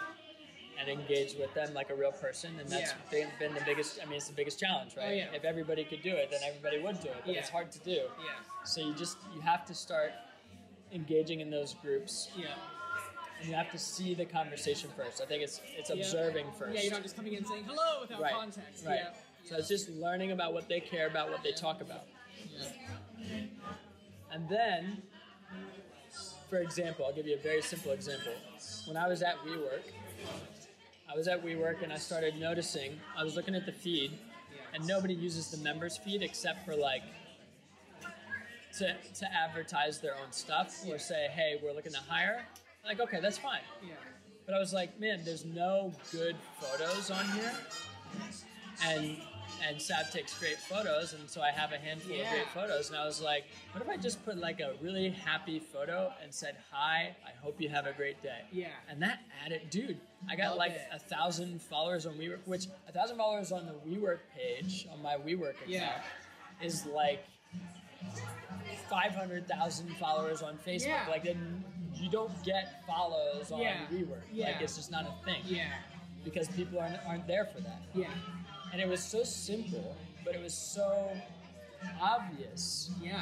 and 0.79 0.89
engage 0.89 1.35
with 1.35 1.53
them 1.53 1.73
like 1.73 1.89
a 1.91 1.95
real 1.95 2.11
person. 2.11 2.59
And 2.59 2.67
that's 2.69 2.91
Yeah. 2.91 2.97
been, 3.11 3.29
been 3.39 3.53
the 3.53 3.61
biggest. 3.61 3.99
I 4.01 4.05
mean, 4.05 4.15
it's 4.15 4.27
the 4.27 4.33
biggest 4.33 4.59
challenge, 4.59 4.97
right? 4.97 5.07
Oh, 5.07 5.11
yeah. 5.13 5.33
If 5.33 5.43
everybody 5.43 5.83
could 5.83 6.01
do 6.01 6.15
it, 6.15 6.31
then 6.31 6.41
everybody 6.43 6.79
would 6.79 6.99
do 6.99 7.09
it. 7.09 7.17
But 7.25 7.35
it's 7.35 7.49
hard 7.49 7.71
to 7.73 7.79
do. 7.79 7.91
Yeah. 8.19 8.63
So 8.63 8.81
you 8.81 8.93
just 8.95 9.17
you 9.35 9.41
have 9.41 9.65
to 9.65 9.75
start 9.75 10.13
engaging 10.91 11.39
in 11.41 11.49
those 11.49 11.73
groups, 11.75 12.29
Yeah. 12.35 12.55
and 13.39 13.49
you 13.49 13.55
have 13.55 13.71
to 13.71 13.77
see 13.79 14.13
the 14.13 14.25
conversation 14.25 14.89
first. 14.95 15.21
I 15.21 15.25
think 15.25 15.43
it's 15.43 15.61
it's 15.77 15.89
observing 15.89 16.51
first. 16.53 16.75
Yeah, 16.75 16.81
you're 16.83 16.91
not 16.93 17.03
just 17.03 17.15
coming 17.15 17.33
in 17.33 17.45
saying 17.45 17.65
hello 17.65 18.01
without 18.01 18.21
right. 18.21 18.33
context. 18.33 18.85
Right. 18.85 18.99
Yeah. 19.03 19.13
So 19.45 19.57
it's 19.57 19.67
just 19.67 19.89
learning 19.89 20.31
about 20.31 20.53
what 20.53 20.69
they 20.69 20.79
care 20.79 21.07
about, 21.07 21.29
what 21.29 21.43
they 21.43 21.51
talk 21.51 21.81
about. 21.81 22.07
Yeah. 22.49 23.41
And 24.33 24.49
then, 24.49 25.03
for 26.49 26.57
example, 26.57 27.05
I'll 27.05 27.13
give 27.13 27.27
you 27.27 27.35
a 27.35 27.41
very 27.41 27.61
simple 27.61 27.91
example. 27.91 28.33
When 28.87 28.97
I 28.97 29.07
was 29.07 29.21
at 29.21 29.37
WeWork, 29.45 29.83
I 31.11 31.15
was 31.15 31.27
at 31.27 31.45
WeWork 31.45 31.83
and 31.83 31.93
I 31.93 31.97
started 31.97 32.39
noticing, 32.39 32.99
I 33.15 33.23
was 33.23 33.35
looking 33.35 33.53
at 33.53 33.67
the 33.67 33.71
feed, 33.71 34.17
and 34.73 34.87
nobody 34.87 35.13
uses 35.13 35.51
the 35.51 35.57
members 35.57 35.97
feed 35.97 36.23
except 36.23 36.65
for 36.65 36.75
like 36.75 37.03
to, 38.79 38.95
to 39.19 39.33
advertise 39.33 40.01
their 40.01 40.15
own 40.15 40.31
stuff 40.31 40.83
or 40.87 40.97
say, 40.97 41.27
hey, 41.31 41.59
we're 41.61 41.73
looking 41.73 41.91
to 41.91 41.99
hire. 42.09 42.43
Like, 42.83 42.99
okay, 42.99 43.19
that's 43.21 43.37
fine. 43.37 43.61
But 44.47 44.55
I 44.55 44.59
was 44.59 44.73
like, 44.73 44.99
man, 44.99 45.21
there's 45.23 45.45
no 45.45 45.93
good 46.11 46.35
photos 46.59 47.11
on 47.11 47.23
here. 47.31 47.53
And 48.83 49.17
and 49.67 49.81
Sav 49.81 50.11
takes 50.11 50.37
great 50.39 50.57
photos, 50.57 51.13
and 51.13 51.29
so 51.29 51.41
I 51.41 51.51
have 51.51 51.71
a 51.71 51.77
handful 51.77 52.15
Yeah. 52.15 52.23
of 52.23 52.29
great 52.31 52.47
photos. 52.49 52.89
And 52.89 52.97
I 52.97 53.05
was 53.05 53.21
like, 53.21 53.45
what 53.71 53.81
if 53.81 53.89
I 53.89 53.97
just 53.97 54.23
put 54.25 54.37
like 54.37 54.59
a 54.59 54.73
really 54.81 55.09
happy 55.09 55.59
photo 55.59 56.13
and 56.21 56.33
said, 56.33 56.55
hi, 56.71 57.15
I 57.25 57.31
hope 57.41 57.59
you 57.61 57.69
have 57.69 57.85
a 57.85 57.93
great 57.93 58.21
day. 58.23 58.41
Yeah. 58.51 58.67
And 58.89 59.01
that 59.01 59.19
added, 59.45 59.69
dude, 59.69 59.99
I 60.29 60.35
got 60.35 60.49
Love 60.49 60.57
like 60.57 60.71
it. 60.73 60.81
a 60.93 60.99
thousand 60.99 61.61
followers 61.61 62.05
on 62.05 62.13
WeWork, 62.15 62.39
which 62.45 62.65
a 62.87 62.91
thousand 62.91 63.17
followers 63.17 63.51
on 63.51 63.65
the 63.65 63.73
WeWork 63.89 64.19
page, 64.35 64.87
on 64.91 65.01
my 65.01 65.15
WeWork 65.15 65.51
account, 65.51 65.69
Yeah. 65.69 66.01
is 66.61 66.85
like 66.85 67.23
500,000 68.89 69.95
followers 69.97 70.41
on 70.41 70.57
Facebook. 70.57 70.87
Yeah. 70.87 71.05
Like, 71.09 71.23
then 71.23 71.63
you 71.95 72.09
don't 72.09 72.31
get 72.43 72.85
follows 72.85 73.51
on 73.51 73.61
Yeah. 73.61 73.85
WeWork. 73.91 74.21
Yeah. 74.31 74.47
Like, 74.47 74.61
it's 74.61 74.75
just 74.75 74.91
not 74.91 75.05
a 75.05 75.25
thing 75.25 75.41
Yeah. 75.45 75.67
because 76.23 76.47
people 76.49 76.79
aren't, 76.79 76.97
aren't 77.05 77.27
there 77.27 77.45
for 77.45 77.61
that. 77.61 77.81
Yeah. 77.93 78.09
And 78.73 78.81
it 78.81 78.87
was 78.87 79.01
so 79.03 79.23
simple, 79.23 79.95
but 80.25 80.33
it 80.35 80.41
was 80.41 80.53
so 80.53 81.15
obvious, 82.01 82.89
Yeah. 83.01 83.21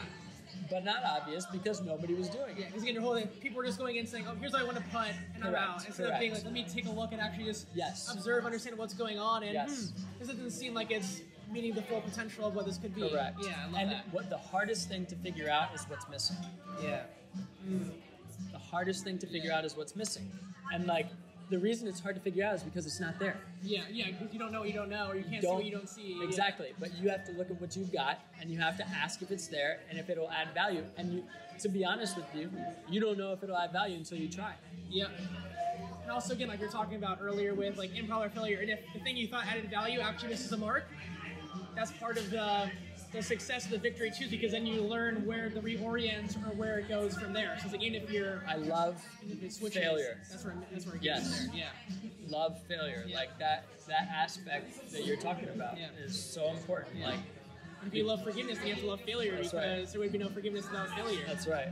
but 0.70 0.86
not 0.86 1.04
obvious 1.04 1.46
because 1.48 1.82
nobody 1.82 2.14
was 2.14 2.30
doing 2.30 2.56
Yeah, 2.58 2.64
it. 2.64 2.68
because 2.68 2.84
again, 2.84 2.94
you're 2.96 3.04
holding. 3.04 3.28
People 3.28 3.60
are 3.62 3.66
just 3.66 3.78
going 3.78 3.98
in 3.98 4.08
saying, 4.08 4.26
"Oh, 4.30 4.36
here's 4.36 4.54
what 4.54 4.62
I 4.62 4.64
want 4.66 4.78
to 4.78 4.84
put," 4.84 5.10
and 5.36 5.44
I'm 5.44 5.54
out. 5.56 5.86
Instead 5.86 6.10
of 6.10 6.20
being 6.20 6.34
like, 6.34 6.44
"Let 6.46 6.54
me 6.54 6.64
take 6.64 6.86
a 6.86 6.90
look 6.90 7.12
and 7.12 7.20
actually 7.22 7.46
just 7.46 7.68
Yes. 7.76 8.10
observe, 8.14 8.46
understand 8.46 8.78
what's 8.78 8.94
going 8.94 9.20
on," 9.20 9.44
and 9.44 9.54
Yes. 9.54 9.90
hmm, 9.90 10.04
this 10.20 10.30
doesn't 10.30 10.52
seem 10.52 10.74
like 10.74 10.90
it's 10.90 11.22
meeting 11.50 11.74
the 11.74 11.82
full 11.82 12.00
potential 12.00 12.46
of 12.46 12.56
what 12.56 12.66
this 12.66 12.78
could 12.78 12.96
be. 12.96 13.10
Correct. 13.10 13.38
Yeah, 13.44 13.50
I 13.60 13.66
love 13.66 13.76
and 13.82 13.92
that. 13.92 14.14
what 14.14 14.30
the 14.30 14.38
hardest 14.38 14.88
thing 14.88 15.06
to 15.08 15.16
figure 15.18 15.50
out 15.50 15.76
is 15.76 15.84
what's 15.90 16.08
missing. 16.08 16.38
Yeah. 16.82 17.04
The 18.54 18.58
hardest 18.58 19.04
thing 19.04 19.18
to 19.20 19.28
figure 19.28 19.50
Yeah. 19.50 19.58
out 19.58 19.66
is 19.66 19.76
what's 19.76 19.96
missing. 19.98 20.32
And 20.74 20.86
like 20.88 21.08
the 21.52 21.60
reason 21.60 21.88
it's 21.88 22.00
hard 22.00 22.16
to 22.16 22.22
figure 22.22 22.46
out 22.46 22.56
is 22.56 22.64
because 22.64 22.86
it's 22.86 23.00
not 23.02 23.20
there. 23.20 23.38
Yeah, 23.62 23.82
yeah, 23.92 24.08
because 24.08 24.34
you 24.34 24.40
don't 24.40 24.54
know 24.54 24.62
what 24.62 24.70
you 24.70 24.74
don't 24.74 24.90
know, 24.90 25.10
or 25.10 25.16
you 25.16 25.24
can't 25.24 25.42
see 25.44 25.48
what 25.48 25.66
you 25.66 25.72
don't 25.72 25.90
see. 25.90 26.16
yeah. 26.18 26.26
Exactly. 26.26 26.70
But 26.80 26.98
you 26.98 27.10
have 27.10 27.26
to 27.26 27.34
look 27.34 27.52
at 27.52 27.60
what 27.60 27.76
you've 27.76 27.92
got 27.92 28.20
and 28.40 28.50
you 28.50 28.58
have 28.60 28.78
to 28.78 28.88
ask 28.88 29.22
if 29.22 29.30
it's 29.32 29.48
there 29.48 29.82
and 29.90 30.00
if 30.00 30.10
it'll 30.10 30.32
add 30.32 30.54
value. 30.54 30.84
And 30.98 31.14
you 31.14 31.24
to 31.60 31.70
be 31.70 31.86
honest 31.86 32.16
with 32.16 32.26
you, 32.34 32.50
you 32.90 33.00
don't 33.00 33.18
know 33.18 33.34
if 33.34 33.44
it'll 33.44 33.58
add 33.58 33.72
value 33.72 33.98
until 33.98 34.18
you 34.18 34.28
try. 34.30 34.54
Yeah. 34.90 35.06
And 36.02 36.12
also, 36.12 36.34
again, 36.34 36.48
like 36.48 36.60
you 36.60 36.66
were 36.66 36.72
talking 36.72 36.96
about 36.96 37.20
earlier 37.22 37.54
with 37.54 37.78
like 37.78 37.92
improv 37.92 38.26
or 38.26 38.30
failure, 38.30 38.60
and 38.62 38.70
if 38.70 38.80
the 38.94 39.00
thing 39.02 39.18
you 39.18 39.28
thought 39.28 39.46
added 39.46 39.70
value 39.70 40.00
actually 40.00 40.30
misses 40.30 40.50
the 40.50 40.58
mark, 40.58 40.86
that's 41.76 41.92
part 41.92 42.18
of 42.18 42.32
the 42.32 42.72
the 43.12 43.22
success 43.22 43.66
of 43.66 43.72
the 43.72 43.78
victory 43.78 44.10
too, 44.18 44.30
because 44.30 44.52
then 44.54 44.66
you 44.66 44.82
learn 44.82 45.26
where 45.26 45.50
the 45.50 45.60
reorient 45.60 46.36
or 46.46 46.54
where 46.56 46.80
it 46.80 46.88
goes 46.88 47.18
from 47.18 47.34
there. 47.34 47.58
So 47.60 47.66
it's 47.66 47.74
again, 47.74 47.94
if 47.96 48.10
you're 48.10 48.44
I 48.48 48.56
love 48.56 49.02
switches, 49.50 49.82
failure. 49.82 50.18
that's 50.30 50.46
where 50.46 50.56
that's 50.72 50.86
where 50.86 50.96
it 50.96 51.04
Yes. 51.04 51.30
gets 51.30 51.48
there. 51.48 51.56
Yeah. 51.56 51.70
love 52.30 52.62
failure. 52.70 53.04
Yeah. 53.06 53.18
Like 53.18 53.38
that 53.40 53.66
that 53.88 54.08
aspect 54.14 54.92
that 54.94 55.06
you're 55.06 55.18
talking 55.18 55.50
about 55.50 55.78
Yeah. 55.78 55.90
is 56.04 56.18
so 56.22 56.50
important. 56.52 56.96
Yeah. 57.00 57.10
Like 57.10 57.20
if 57.86 57.94
you 57.94 58.04
love 58.06 58.24
forgiveness, 58.24 58.60
you 58.64 58.72
have 58.74 58.80
to 58.82 58.88
love 58.88 59.02
failure 59.02 59.36
That's 59.36 59.52
because 59.52 59.86
right. 59.86 59.92
there 59.92 60.00
would 60.00 60.12
be 60.12 60.18
no 60.18 60.30
forgiveness 60.30 60.70
without 60.70 60.90
failure. 60.96 61.24
that's 61.28 61.48
right. 61.48 61.70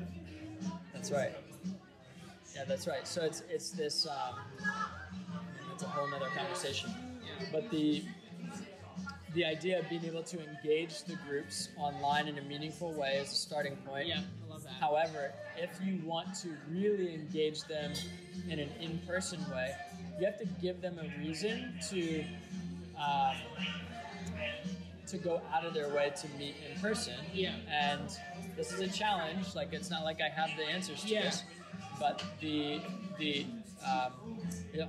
That's 0.93 1.11
right. 1.11 1.31
Yeah, 2.55 2.65
that's 2.65 2.87
right. 2.87 3.07
So 3.07 3.21
it's 3.23 3.43
it's 3.49 3.69
this 3.71 4.05
um 4.07 4.35
it's 5.73 5.83
a 5.83 5.87
whole 5.87 6.13
other 6.13 6.27
conversation. 6.35 6.89
Yeah. 7.23 7.45
But 7.53 7.69
the 7.71 8.03
the 9.33 9.45
idea 9.45 9.79
of 9.79 9.87
being 9.89 10.03
able 10.05 10.23
to 10.23 10.39
engage 10.39 11.03
the 11.03 11.15
groups 11.27 11.69
online 11.77 12.27
in 12.27 12.37
a 12.37 12.41
meaningful 12.41 12.91
way 12.93 13.17
is 13.17 13.31
a 13.31 13.35
starting 13.35 13.75
point. 13.87 14.07
Yeah, 14.07 14.21
I 14.47 14.51
love 14.51 14.63
that. 14.63 14.73
However, 14.79 15.31
if 15.57 15.69
you 15.83 15.99
want 16.03 16.33
to 16.41 16.49
really 16.71 17.13
engage 17.13 17.61
them 17.63 17.93
in 18.49 18.59
an 18.59 18.69
in-person 18.81 19.39
way, 19.51 19.75
you 20.19 20.25
have 20.25 20.39
to 20.39 20.45
give 20.61 20.81
them 20.81 20.99
a 20.99 21.19
reason 21.23 21.73
to 21.89 22.23
um, 22.97 23.35
to 25.07 25.17
go 25.17 25.41
out 25.53 25.65
of 25.65 25.73
their 25.73 25.89
way 25.89 26.11
to 26.21 26.27
meet 26.37 26.55
in 26.71 26.79
person. 26.81 27.13
Yeah. 27.33 27.55
And 27.69 28.09
this 28.55 28.71
is 28.71 28.79
a 28.79 28.87
challenge. 28.87 29.55
Like 29.55 29.73
it's 29.73 29.89
not 29.89 30.03
like 30.03 30.19
I 30.21 30.29
have 30.29 30.49
the 30.57 30.63
answers 30.65 31.01
to 31.03 31.07
Yeah. 31.09 31.21
this, 31.23 31.43
but 31.99 32.23
the 32.41 32.81
the 33.17 33.45
um, 33.85 34.37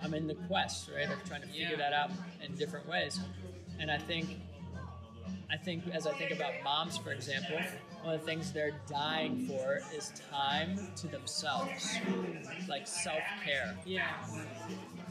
I'm 0.03 0.15
in 0.15 0.27
the 0.27 0.35
quest, 0.35 0.91
right, 0.95 1.09
of 1.09 1.23
trying 1.29 1.43
to 1.43 1.47
figure 1.47 1.69
Yeah. 1.71 1.77
that 1.77 1.93
out 1.93 2.11
in 2.45 2.55
different 2.57 2.89
ways. 2.89 3.21
And 3.81 3.91
I 3.91 3.99
think 3.99 4.37
I 5.51 5.57
think 5.57 5.83
as 5.93 6.07
I 6.07 6.13
think 6.13 6.31
about 6.31 6.53
moms, 6.63 6.97
for 6.97 7.11
example, 7.11 7.59
one 8.03 8.15
of 8.15 8.21
the 8.21 8.27
things 8.27 8.53
they're 8.53 8.79
dying 8.89 9.47
for 9.49 9.81
is 9.95 10.13
time 10.31 10.79
to 10.97 11.09
themselves, 11.09 11.97
like 12.69 12.87
self 12.87 13.23
care. 13.45 13.77
Yeah. 13.85 14.09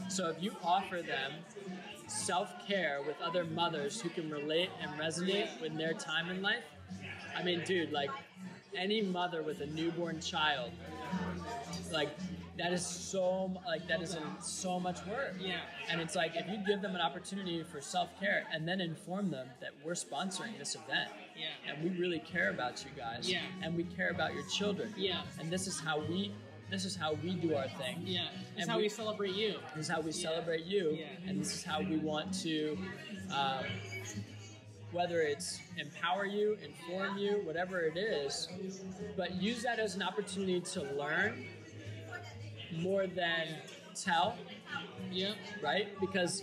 So 0.08 0.30
if 0.30 0.42
you 0.42 0.52
offer 0.64 1.02
them 1.02 1.32
self 2.06 2.66
care 2.66 3.00
with 3.06 3.20
other 3.20 3.44
mothers 3.44 4.00
who 4.00 4.08
can 4.08 4.30
relate 4.30 4.70
and 4.80 4.90
resonate 4.98 5.60
with 5.60 5.76
their 5.76 5.92
time 5.92 6.30
in 6.30 6.40
life, 6.40 6.64
I 7.36 7.42
mean, 7.42 7.62
dude, 7.64 7.92
like 7.92 8.10
any 8.76 9.02
mother 9.02 9.42
with 9.42 9.60
a 9.60 9.66
newborn 9.66 10.20
child, 10.20 10.70
like 11.92 12.10
that 12.58 12.72
is 12.72 12.84
so 12.84 13.52
like 13.66 13.86
that 13.88 14.02
is 14.02 14.14
in 14.14 14.22
so 14.40 14.78
much 14.80 15.04
work. 15.06 15.34
Yeah. 15.40 15.60
And 15.88 16.00
it's 16.00 16.14
like 16.14 16.32
if 16.34 16.48
you 16.48 16.58
give 16.66 16.82
them 16.82 16.94
an 16.94 17.00
opportunity 17.00 17.62
for 17.62 17.80
self 17.80 18.08
care 18.20 18.44
and 18.52 18.66
then 18.66 18.80
inform 18.80 19.30
them 19.30 19.48
that 19.60 19.70
we're 19.84 19.92
sponsoring 19.92 20.58
this 20.58 20.74
event. 20.74 21.10
Yeah. 21.36 21.72
And 21.72 21.82
we 21.82 21.98
really 21.98 22.18
care 22.18 22.50
about 22.50 22.84
you 22.84 22.90
guys. 23.00 23.30
Yeah. 23.30 23.42
And 23.62 23.76
we 23.76 23.84
care 23.84 24.10
about 24.10 24.34
your 24.34 24.44
children. 24.48 24.92
Yeah. 24.96 25.22
And 25.38 25.50
this 25.50 25.66
is 25.66 25.80
how 25.80 26.00
we 26.00 26.32
this 26.70 26.84
is 26.84 26.94
how 26.94 27.14
we 27.14 27.34
do 27.34 27.54
our 27.56 27.68
thing. 27.68 27.98
Yeah. 28.04 28.28
It's 28.52 28.62
And 28.62 28.70
how 28.70 28.76
we- 28.76 28.84
we 28.84 28.88
celebrate 28.88 29.34
you. 29.34 29.54
This 29.74 29.86
is 29.86 29.90
how 29.90 30.00
we 30.00 30.12
Yeah. 30.12 30.28
celebrate 30.30 30.64
you, 30.66 30.90
Yeah. 30.92 31.06
and 31.26 31.40
this 31.40 31.52
is 31.52 31.64
how 31.64 31.80
we 31.82 31.96
want 31.96 32.32
to, 32.42 32.78
um, 33.32 33.64
whether 34.92 35.20
it's 35.20 35.60
empower 35.78 36.24
you, 36.26 36.56
inform 36.62 37.18
you, 37.18 37.40
whatever 37.44 37.80
it 37.80 37.96
is, 37.96 38.46
but 39.16 39.32
use 39.34 39.62
that 39.64 39.80
as 39.80 39.96
an 39.96 40.02
opportunity 40.02 40.60
to 40.60 40.82
learn 40.94 41.44
more 42.78 43.06
than 43.06 43.48
tell, 43.94 44.36
Yeah. 45.10 45.34
right? 45.62 45.88
Because 46.00 46.42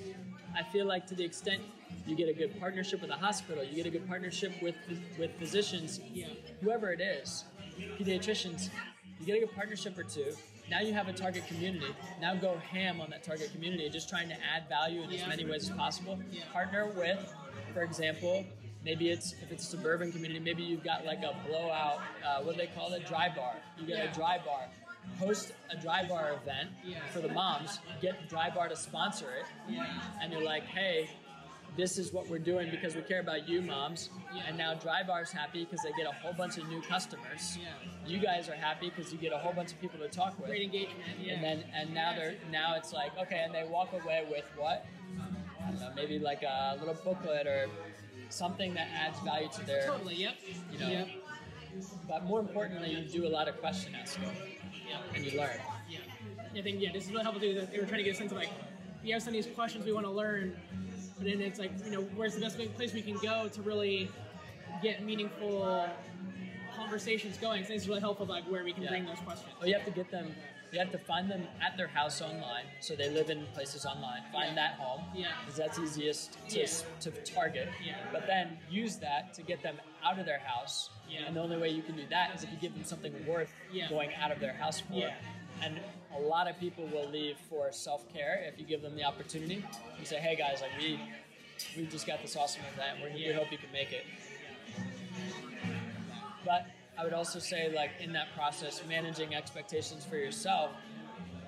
I 0.55 0.63
feel 0.63 0.85
like 0.85 1.07
to 1.07 1.15
the 1.15 1.23
extent 1.23 1.61
you 2.05 2.15
get 2.15 2.29
a 2.29 2.33
good 2.33 2.59
partnership 2.59 3.01
with 3.01 3.09
a 3.11 3.15
hospital, 3.15 3.63
you 3.63 3.75
get 3.75 3.85
a 3.85 3.89
good 3.89 4.07
partnership 4.07 4.51
with 4.61 4.75
with 5.17 5.31
physicians, 5.39 5.99
Yeah. 6.13 6.27
whoever 6.61 6.91
it 6.91 7.01
is, 7.01 7.45
pediatricians, 7.99 8.69
you 9.19 9.25
get 9.25 9.37
a 9.37 9.39
good 9.45 9.55
partnership 9.55 9.97
or 9.97 10.03
two. 10.03 10.35
Now 10.69 10.81
you 10.81 10.93
have 10.93 11.07
a 11.07 11.13
target 11.13 11.47
community. 11.47 11.87
Now 12.19 12.35
go 12.35 12.57
ham 12.57 12.99
on 12.99 13.09
that 13.11 13.23
target 13.23 13.51
community, 13.53 13.89
just 13.89 14.09
trying 14.09 14.27
to 14.29 14.35
add 14.53 14.67
value 14.67 15.01
in 15.03 15.11
as 15.11 15.25
many 15.27 15.45
ways 15.45 15.69
as 15.69 15.75
possible. 15.75 16.19
Yeah. 16.31 16.43
Partner 16.51 16.87
with, 16.87 17.33
for 17.73 17.83
example, 17.83 18.45
maybe 18.83 19.09
it's 19.09 19.33
if 19.41 19.51
it's 19.51 19.63
a 19.63 19.67
suburban 19.67 20.11
community, 20.11 20.39
maybe 20.41 20.63
you've 20.63 20.83
got 20.83 21.05
like 21.05 21.19
a 21.23 21.35
blowout, 21.47 21.99
uh, 22.25 22.41
what 22.43 22.55
do 22.55 22.61
they 22.61 22.67
call 22.67 22.91
it, 22.93 23.05
dry 23.05 23.29
bar. 23.33 23.55
You 23.79 23.87
get 23.87 23.97
Yeah. 23.97 24.11
a 24.11 24.13
dry 24.13 24.37
bar. 24.39 24.67
Host 25.19 25.53
a 25.71 25.75
dry 25.77 26.07
bar 26.07 26.33
event 26.41 26.69
for 27.11 27.19
the 27.21 27.29
moms. 27.29 27.79
Get 28.01 28.29
dry 28.29 28.49
bar 28.49 28.67
to 28.69 28.75
sponsor 28.75 29.27
it, 29.39 29.75
and 30.21 30.31
you're 30.31 30.43
like, 30.43 30.63
hey, 30.65 31.09
this 31.75 31.97
is 31.99 32.11
what 32.11 32.27
we're 32.27 32.39
doing 32.39 32.69
because 32.71 32.95
we 32.95 33.01
care 33.03 33.19
about 33.19 33.47
you 33.47 33.61
moms. 33.61 34.09
And 34.47 34.57
now 34.57 34.73
Dry 34.73 35.03
Bar's 35.03 35.31
happy 35.31 35.63
because 35.63 35.81
they 35.83 35.91
get 35.91 36.07
a 36.07 36.11
whole 36.11 36.33
bunch 36.33 36.57
of 36.57 36.67
new 36.69 36.81
customers. 36.81 37.57
Yeah. 37.61 37.69
You 38.07 38.19
guys 38.19 38.49
are 38.49 38.55
happy 38.55 38.89
because 38.95 39.11
you 39.11 39.19
get 39.19 39.31
a 39.31 39.37
whole 39.37 39.53
bunch 39.53 39.71
of 39.73 39.79
people 39.79 39.99
to 39.99 40.07
talk 40.07 40.37
with. 40.39 40.47
Great 40.47 40.63
engagement. 40.63 41.01
And 41.29 41.43
then 41.43 41.63
and 41.75 41.93
now 41.93 42.13
they're 42.15 42.35
now 42.51 42.75
it's 42.75 42.93
like 42.93 43.15
okay, 43.19 43.43
and 43.45 43.53
they 43.53 43.63
walk 43.63 43.93
away 43.93 44.25
with 44.29 44.45
what? 44.57 44.85
I 45.63 45.69
don't 45.71 45.79
know, 45.79 45.91
maybe 45.95 46.17
like 46.19 46.41
a 46.43 46.77
little 46.79 46.95
booklet 47.03 47.45
or 47.45 47.67
something 48.29 48.73
that 48.73 48.87
adds 48.93 49.19
value 49.19 49.49
to 49.53 49.65
their 49.65 49.85
totally. 49.85 50.15
Yep. 50.15 50.35
you 50.71 50.79
know, 50.79 50.89
Yep. 50.89 51.07
But 52.07 52.23
more 52.25 52.39
importantly, 52.39 52.91
you 52.91 53.01
do 53.21 53.27
a 53.27 53.29
lot 53.29 53.47
of 53.47 53.59
question 53.59 53.93
asking 53.95 54.23
Yeah. 54.87 54.97
and 55.15 55.25
you 55.25 55.37
learn. 55.37 55.59
Yeah. 55.89 55.99
I 56.55 56.61
think 56.61 56.81
yeah, 56.81 56.91
this 56.91 57.05
is 57.05 57.11
really 57.11 57.23
helpful 57.23 57.41
too. 57.41 57.53
That 57.55 57.71
they 57.71 57.79
were 57.79 57.85
trying 57.85 57.99
to 57.99 58.03
get 58.03 58.15
a 58.15 58.17
sense 58.17 58.31
of 58.31 58.37
like, 58.37 58.49
we 59.03 59.09
have 59.11 59.21
some 59.21 59.29
of 59.29 59.33
these 59.43 59.53
questions 59.53 59.85
we 59.85 59.93
want 59.93 60.05
to 60.05 60.11
learn, 60.11 60.55
but 61.17 61.25
then 61.25 61.41
it's 61.41 61.59
like, 61.59 61.71
you 61.85 61.91
know, 61.91 62.01
where's 62.15 62.35
the 62.35 62.41
best 62.41 62.57
place 62.75 62.93
we 62.93 63.01
can 63.01 63.17
go 63.17 63.47
to 63.47 63.61
really 63.61 64.09
get 64.81 65.03
meaningful 65.03 65.87
conversations 66.75 67.37
going? 67.37 67.63
So 67.65 67.73
it's 67.73 67.87
really 67.87 67.99
helpful, 68.01 68.25
like 68.25 68.43
where 68.45 68.63
we 68.63 68.73
can 68.73 68.83
Yeah. 68.83 68.89
bring 68.89 69.05
those 69.05 69.19
questions. 69.19 69.51
Well, 69.59 69.67
you 69.67 69.75
have 69.75 69.85
to 69.85 69.91
get 69.91 70.09
them. 70.11 70.33
You 70.71 70.79
have 70.79 70.91
to 70.91 70.97
find 70.97 71.31
them 71.31 71.47
at 71.61 71.77
their 71.77 71.87
house 71.87 72.21
online, 72.21 72.65
so 72.81 72.95
they 72.95 73.09
live 73.09 73.29
in 73.29 73.45
places 73.53 73.85
online. 73.85 74.21
Find 74.33 74.49
Yeah. 74.49 74.55
that 74.55 74.73
home, 74.79 75.05
Yeah. 75.15 75.31
because 75.39 75.55
that's 75.57 75.79
easiest 75.79 76.33
to, 76.49 76.59
Yeah. 76.59 76.67
to 76.99 77.11
target. 77.23 77.69
Yeah. 77.83 77.95
But 78.11 78.27
then 78.27 78.59
use 78.69 78.97
that 78.97 79.33
to 79.35 79.43
get 79.43 79.61
them 79.63 79.79
out 80.03 80.19
of 80.19 80.25
their 80.25 80.39
house. 80.39 80.89
Yeah. 81.09 81.21
And 81.25 81.35
the 81.35 81.41
only 81.41 81.57
way 81.57 81.69
you 81.69 81.81
can 81.83 81.95
do 81.95 82.05
that 82.07 82.35
is 82.35 82.43
if 82.43 82.51
you 82.51 82.57
give 82.57 82.73
them 82.73 82.83
something 82.83 83.25
worth 83.25 83.53
going 83.89 84.13
out 84.15 84.31
of 84.31 84.39
their 84.41 84.53
house 84.53 84.81
for. 84.81 84.93
Yeah. 84.93 85.15
And 85.61 85.79
a 86.13 86.19
lot 86.19 86.47
of 86.47 86.59
people 86.59 86.85
will 86.87 87.07
leave 87.09 87.37
for 87.49 87.71
self 87.71 88.07
care 88.13 88.43
if 88.51 88.59
you 88.59 88.65
give 88.65 88.81
them 88.81 88.95
the 88.95 89.03
opportunity. 89.05 89.63
You 89.99 90.05
say, 90.05 90.19
"Hey 90.19 90.35
guys, 90.35 90.61
like 90.61 90.77
we 90.77 90.99
we 91.75 91.87
just 91.87 92.05
got 92.05 92.21
this 92.21 92.35
awesome 92.35 92.61
event. 92.73 92.99
We're, 93.01 93.09
We 93.13 93.31
hope 93.33 93.51
you 93.51 93.57
can 93.57 93.71
make 93.71 93.91
it." 93.93 94.05
But 96.45 96.67
I 96.99 97.03
would 97.03 97.13
also 97.13 97.39
say, 97.39 97.71
like, 97.75 97.91
in 97.99 98.13
that 98.13 98.27
process, 98.35 98.81
managing 98.87 99.35
expectations 99.35 100.03
for 100.03 100.17
yourself 100.17 100.71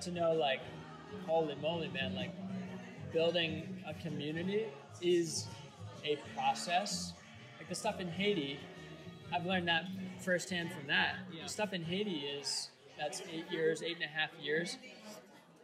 to 0.02 0.10
know, 0.12 0.32
like, 0.32 0.60
holy 1.26 1.56
moly, 1.56 1.88
man, 1.88 2.14
like, 2.14 2.30
building 3.12 3.82
a 3.86 3.94
community 3.94 4.66
is 5.02 5.46
a 6.04 6.16
process. 6.36 7.12
Like, 7.58 7.68
the 7.68 7.74
stuff 7.74 8.00
in 8.00 8.08
Haiti, 8.08 8.60
I've 9.34 9.44
learned 9.44 9.66
that 9.68 9.86
firsthand 10.20 10.70
from 10.72 10.86
that. 10.86 11.16
Yeah. 11.32 11.42
The 11.44 11.48
stuff 11.48 11.72
in 11.72 11.82
Haiti 11.82 12.20
is, 12.20 12.70
that's 12.98 13.22
eight 13.32 13.50
years, 13.50 13.82
eight 13.82 13.96
and 13.96 14.04
a 14.04 14.08
half 14.08 14.30
years. 14.40 14.78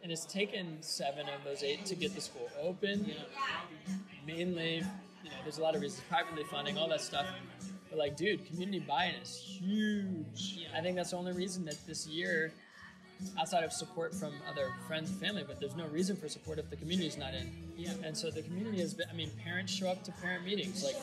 And 0.03 0.11
it's 0.11 0.25
taken 0.25 0.77
seven 0.81 1.27
of 1.29 1.43
those 1.43 1.63
eight 1.63 1.85
to 1.85 1.95
get 1.95 2.13
the 2.13 2.21
school 2.21 2.49
open 2.61 3.05
Yeah. 3.05 3.95
mainly, 4.25 4.75
you 5.23 5.29
know, 5.29 5.35
there's 5.43 5.57
a 5.57 5.61
lot 5.61 5.75
of 5.75 5.81
reasons, 5.81 6.03
privately 6.09 6.43
funding, 6.43 6.77
all 6.77 6.87
that 6.89 7.01
stuff. 7.01 7.25
But 7.97 8.03
like, 8.09 8.15
dude, 8.17 8.45
community 8.45 8.79
buy-in 8.79 9.15
is 9.21 9.35
huge. 9.35 10.59
Yeah. 10.61 10.67
I 10.77 10.81
think 10.81 10.95
that's 10.95 11.11
the 11.11 11.17
only 11.17 11.31
reason 11.33 11.65
that 11.65 11.75
this 11.87 12.05
year, 12.07 12.51
outside 13.39 13.63
of 13.63 13.73
support 13.73 14.13
from 14.13 14.33
other 14.47 14.69
friends 14.87 15.09
and 15.09 15.19
family, 15.19 15.43
but 15.47 15.59
there's 15.59 15.75
no 15.75 15.87
reason 15.87 16.15
for 16.15 16.29
support 16.29 16.59
if 16.59 16.69
the 16.69 16.75
community's 16.75 17.17
not 17.17 17.33
in. 17.33 17.51
Yeah. 17.75 17.93
And 18.03 18.15
so 18.15 18.29
the 18.29 18.43
community 18.43 18.79
has 18.81 18.93
been, 18.93 19.07
I 19.11 19.15
mean, 19.15 19.31
parents 19.43 19.73
show 19.73 19.87
up 19.89 20.03
to 20.03 20.11
parent 20.21 20.45
meetings, 20.45 20.83
like, 20.83 20.95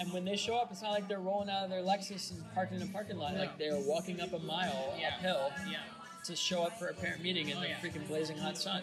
and 0.00 0.12
when 0.12 0.24
they 0.24 0.36
show 0.36 0.56
up, 0.56 0.72
it's 0.72 0.82
not 0.82 0.90
like 0.90 1.06
they're 1.08 1.20
rolling 1.20 1.48
out 1.48 1.62
of 1.64 1.70
their 1.70 1.82
Lexus 1.82 2.32
and 2.32 2.42
parking 2.52 2.80
in 2.80 2.88
a 2.88 2.90
parking 2.92 3.16
lot. 3.16 3.34
No. 3.34 3.40
Like 3.40 3.56
they're 3.56 3.80
walking 3.86 4.20
up 4.20 4.32
a 4.32 4.40
mile 4.40 4.94
Yeah. 4.98 5.14
uphill 5.16 5.52
Yeah. 5.70 5.78
to 6.24 6.34
show 6.34 6.64
up 6.64 6.76
for 6.78 6.88
a 6.88 6.94
parent 6.94 7.22
meeting 7.22 7.48
in 7.50 7.56
Oh, 7.56 7.60
the 7.60 7.68
freaking 7.88 8.06
blazing 8.08 8.36
hot 8.36 8.58
sun. 8.58 8.82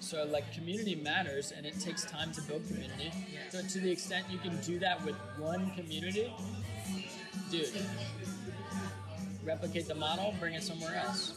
So 0.00 0.24
like 0.24 0.52
community 0.52 0.94
matters, 0.94 1.52
and 1.56 1.66
it 1.66 1.78
takes 1.80 2.04
time 2.04 2.32
to 2.32 2.42
build 2.42 2.66
community. 2.66 3.10
So 3.50 3.62
to 3.62 3.80
the 3.80 3.90
extent 3.90 4.26
you 4.30 4.38
can 4.38 4.56
do 4.60 4.78
that 4.78 5.04
with 5.04 5.14
one 5.38 5.70
community, 5.72 6.32
dude, 7.50 7.70
replicate 9.44 9.88
the 9.88 9.94
model, 9.94 10.34
bring 10.38 10.54
it 10.54 10.62
somewhere 10.62 10.96
else. 10.96 11.34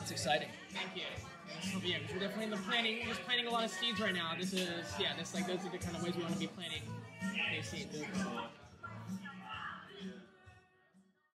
It's 0.00 0.10
exciting. 0.10 0.48
Thank 0.72 0.96
you. 0.96 1.88
Yeah, 1.88 1.98
we're 2.12 2.20
definitely 2.20 2.44
in 2.44 2.50
the 2.50 2.56
planning. 2.56 2.98
We're 3.00 3.14
just 3.14 3.24
planting 3.24 3.46
a 3.46 3.50
lot 3.50 3.64
of 3.64 3.70
seeds 3.70 4.00
right 4.00 4.14
now. 4.14 4.32
This 4.38 4.52
is 4.52 4.68
yeah, 4.98 5.12
this 5.18 5.34
like 5.34 5.46
those 5.46 5.64
are 5.64 5.70
the 5.70 5.78
kind 5.78 5.96
of 5.96 6.02
ways 6.02 6.14
we 6.16 6.22
want 6.22 6.34
to 6.34 6.40
be 6.40 6.46
planting 6.48 6.82
new 7.52 7.62
seeds. 7.62 7.96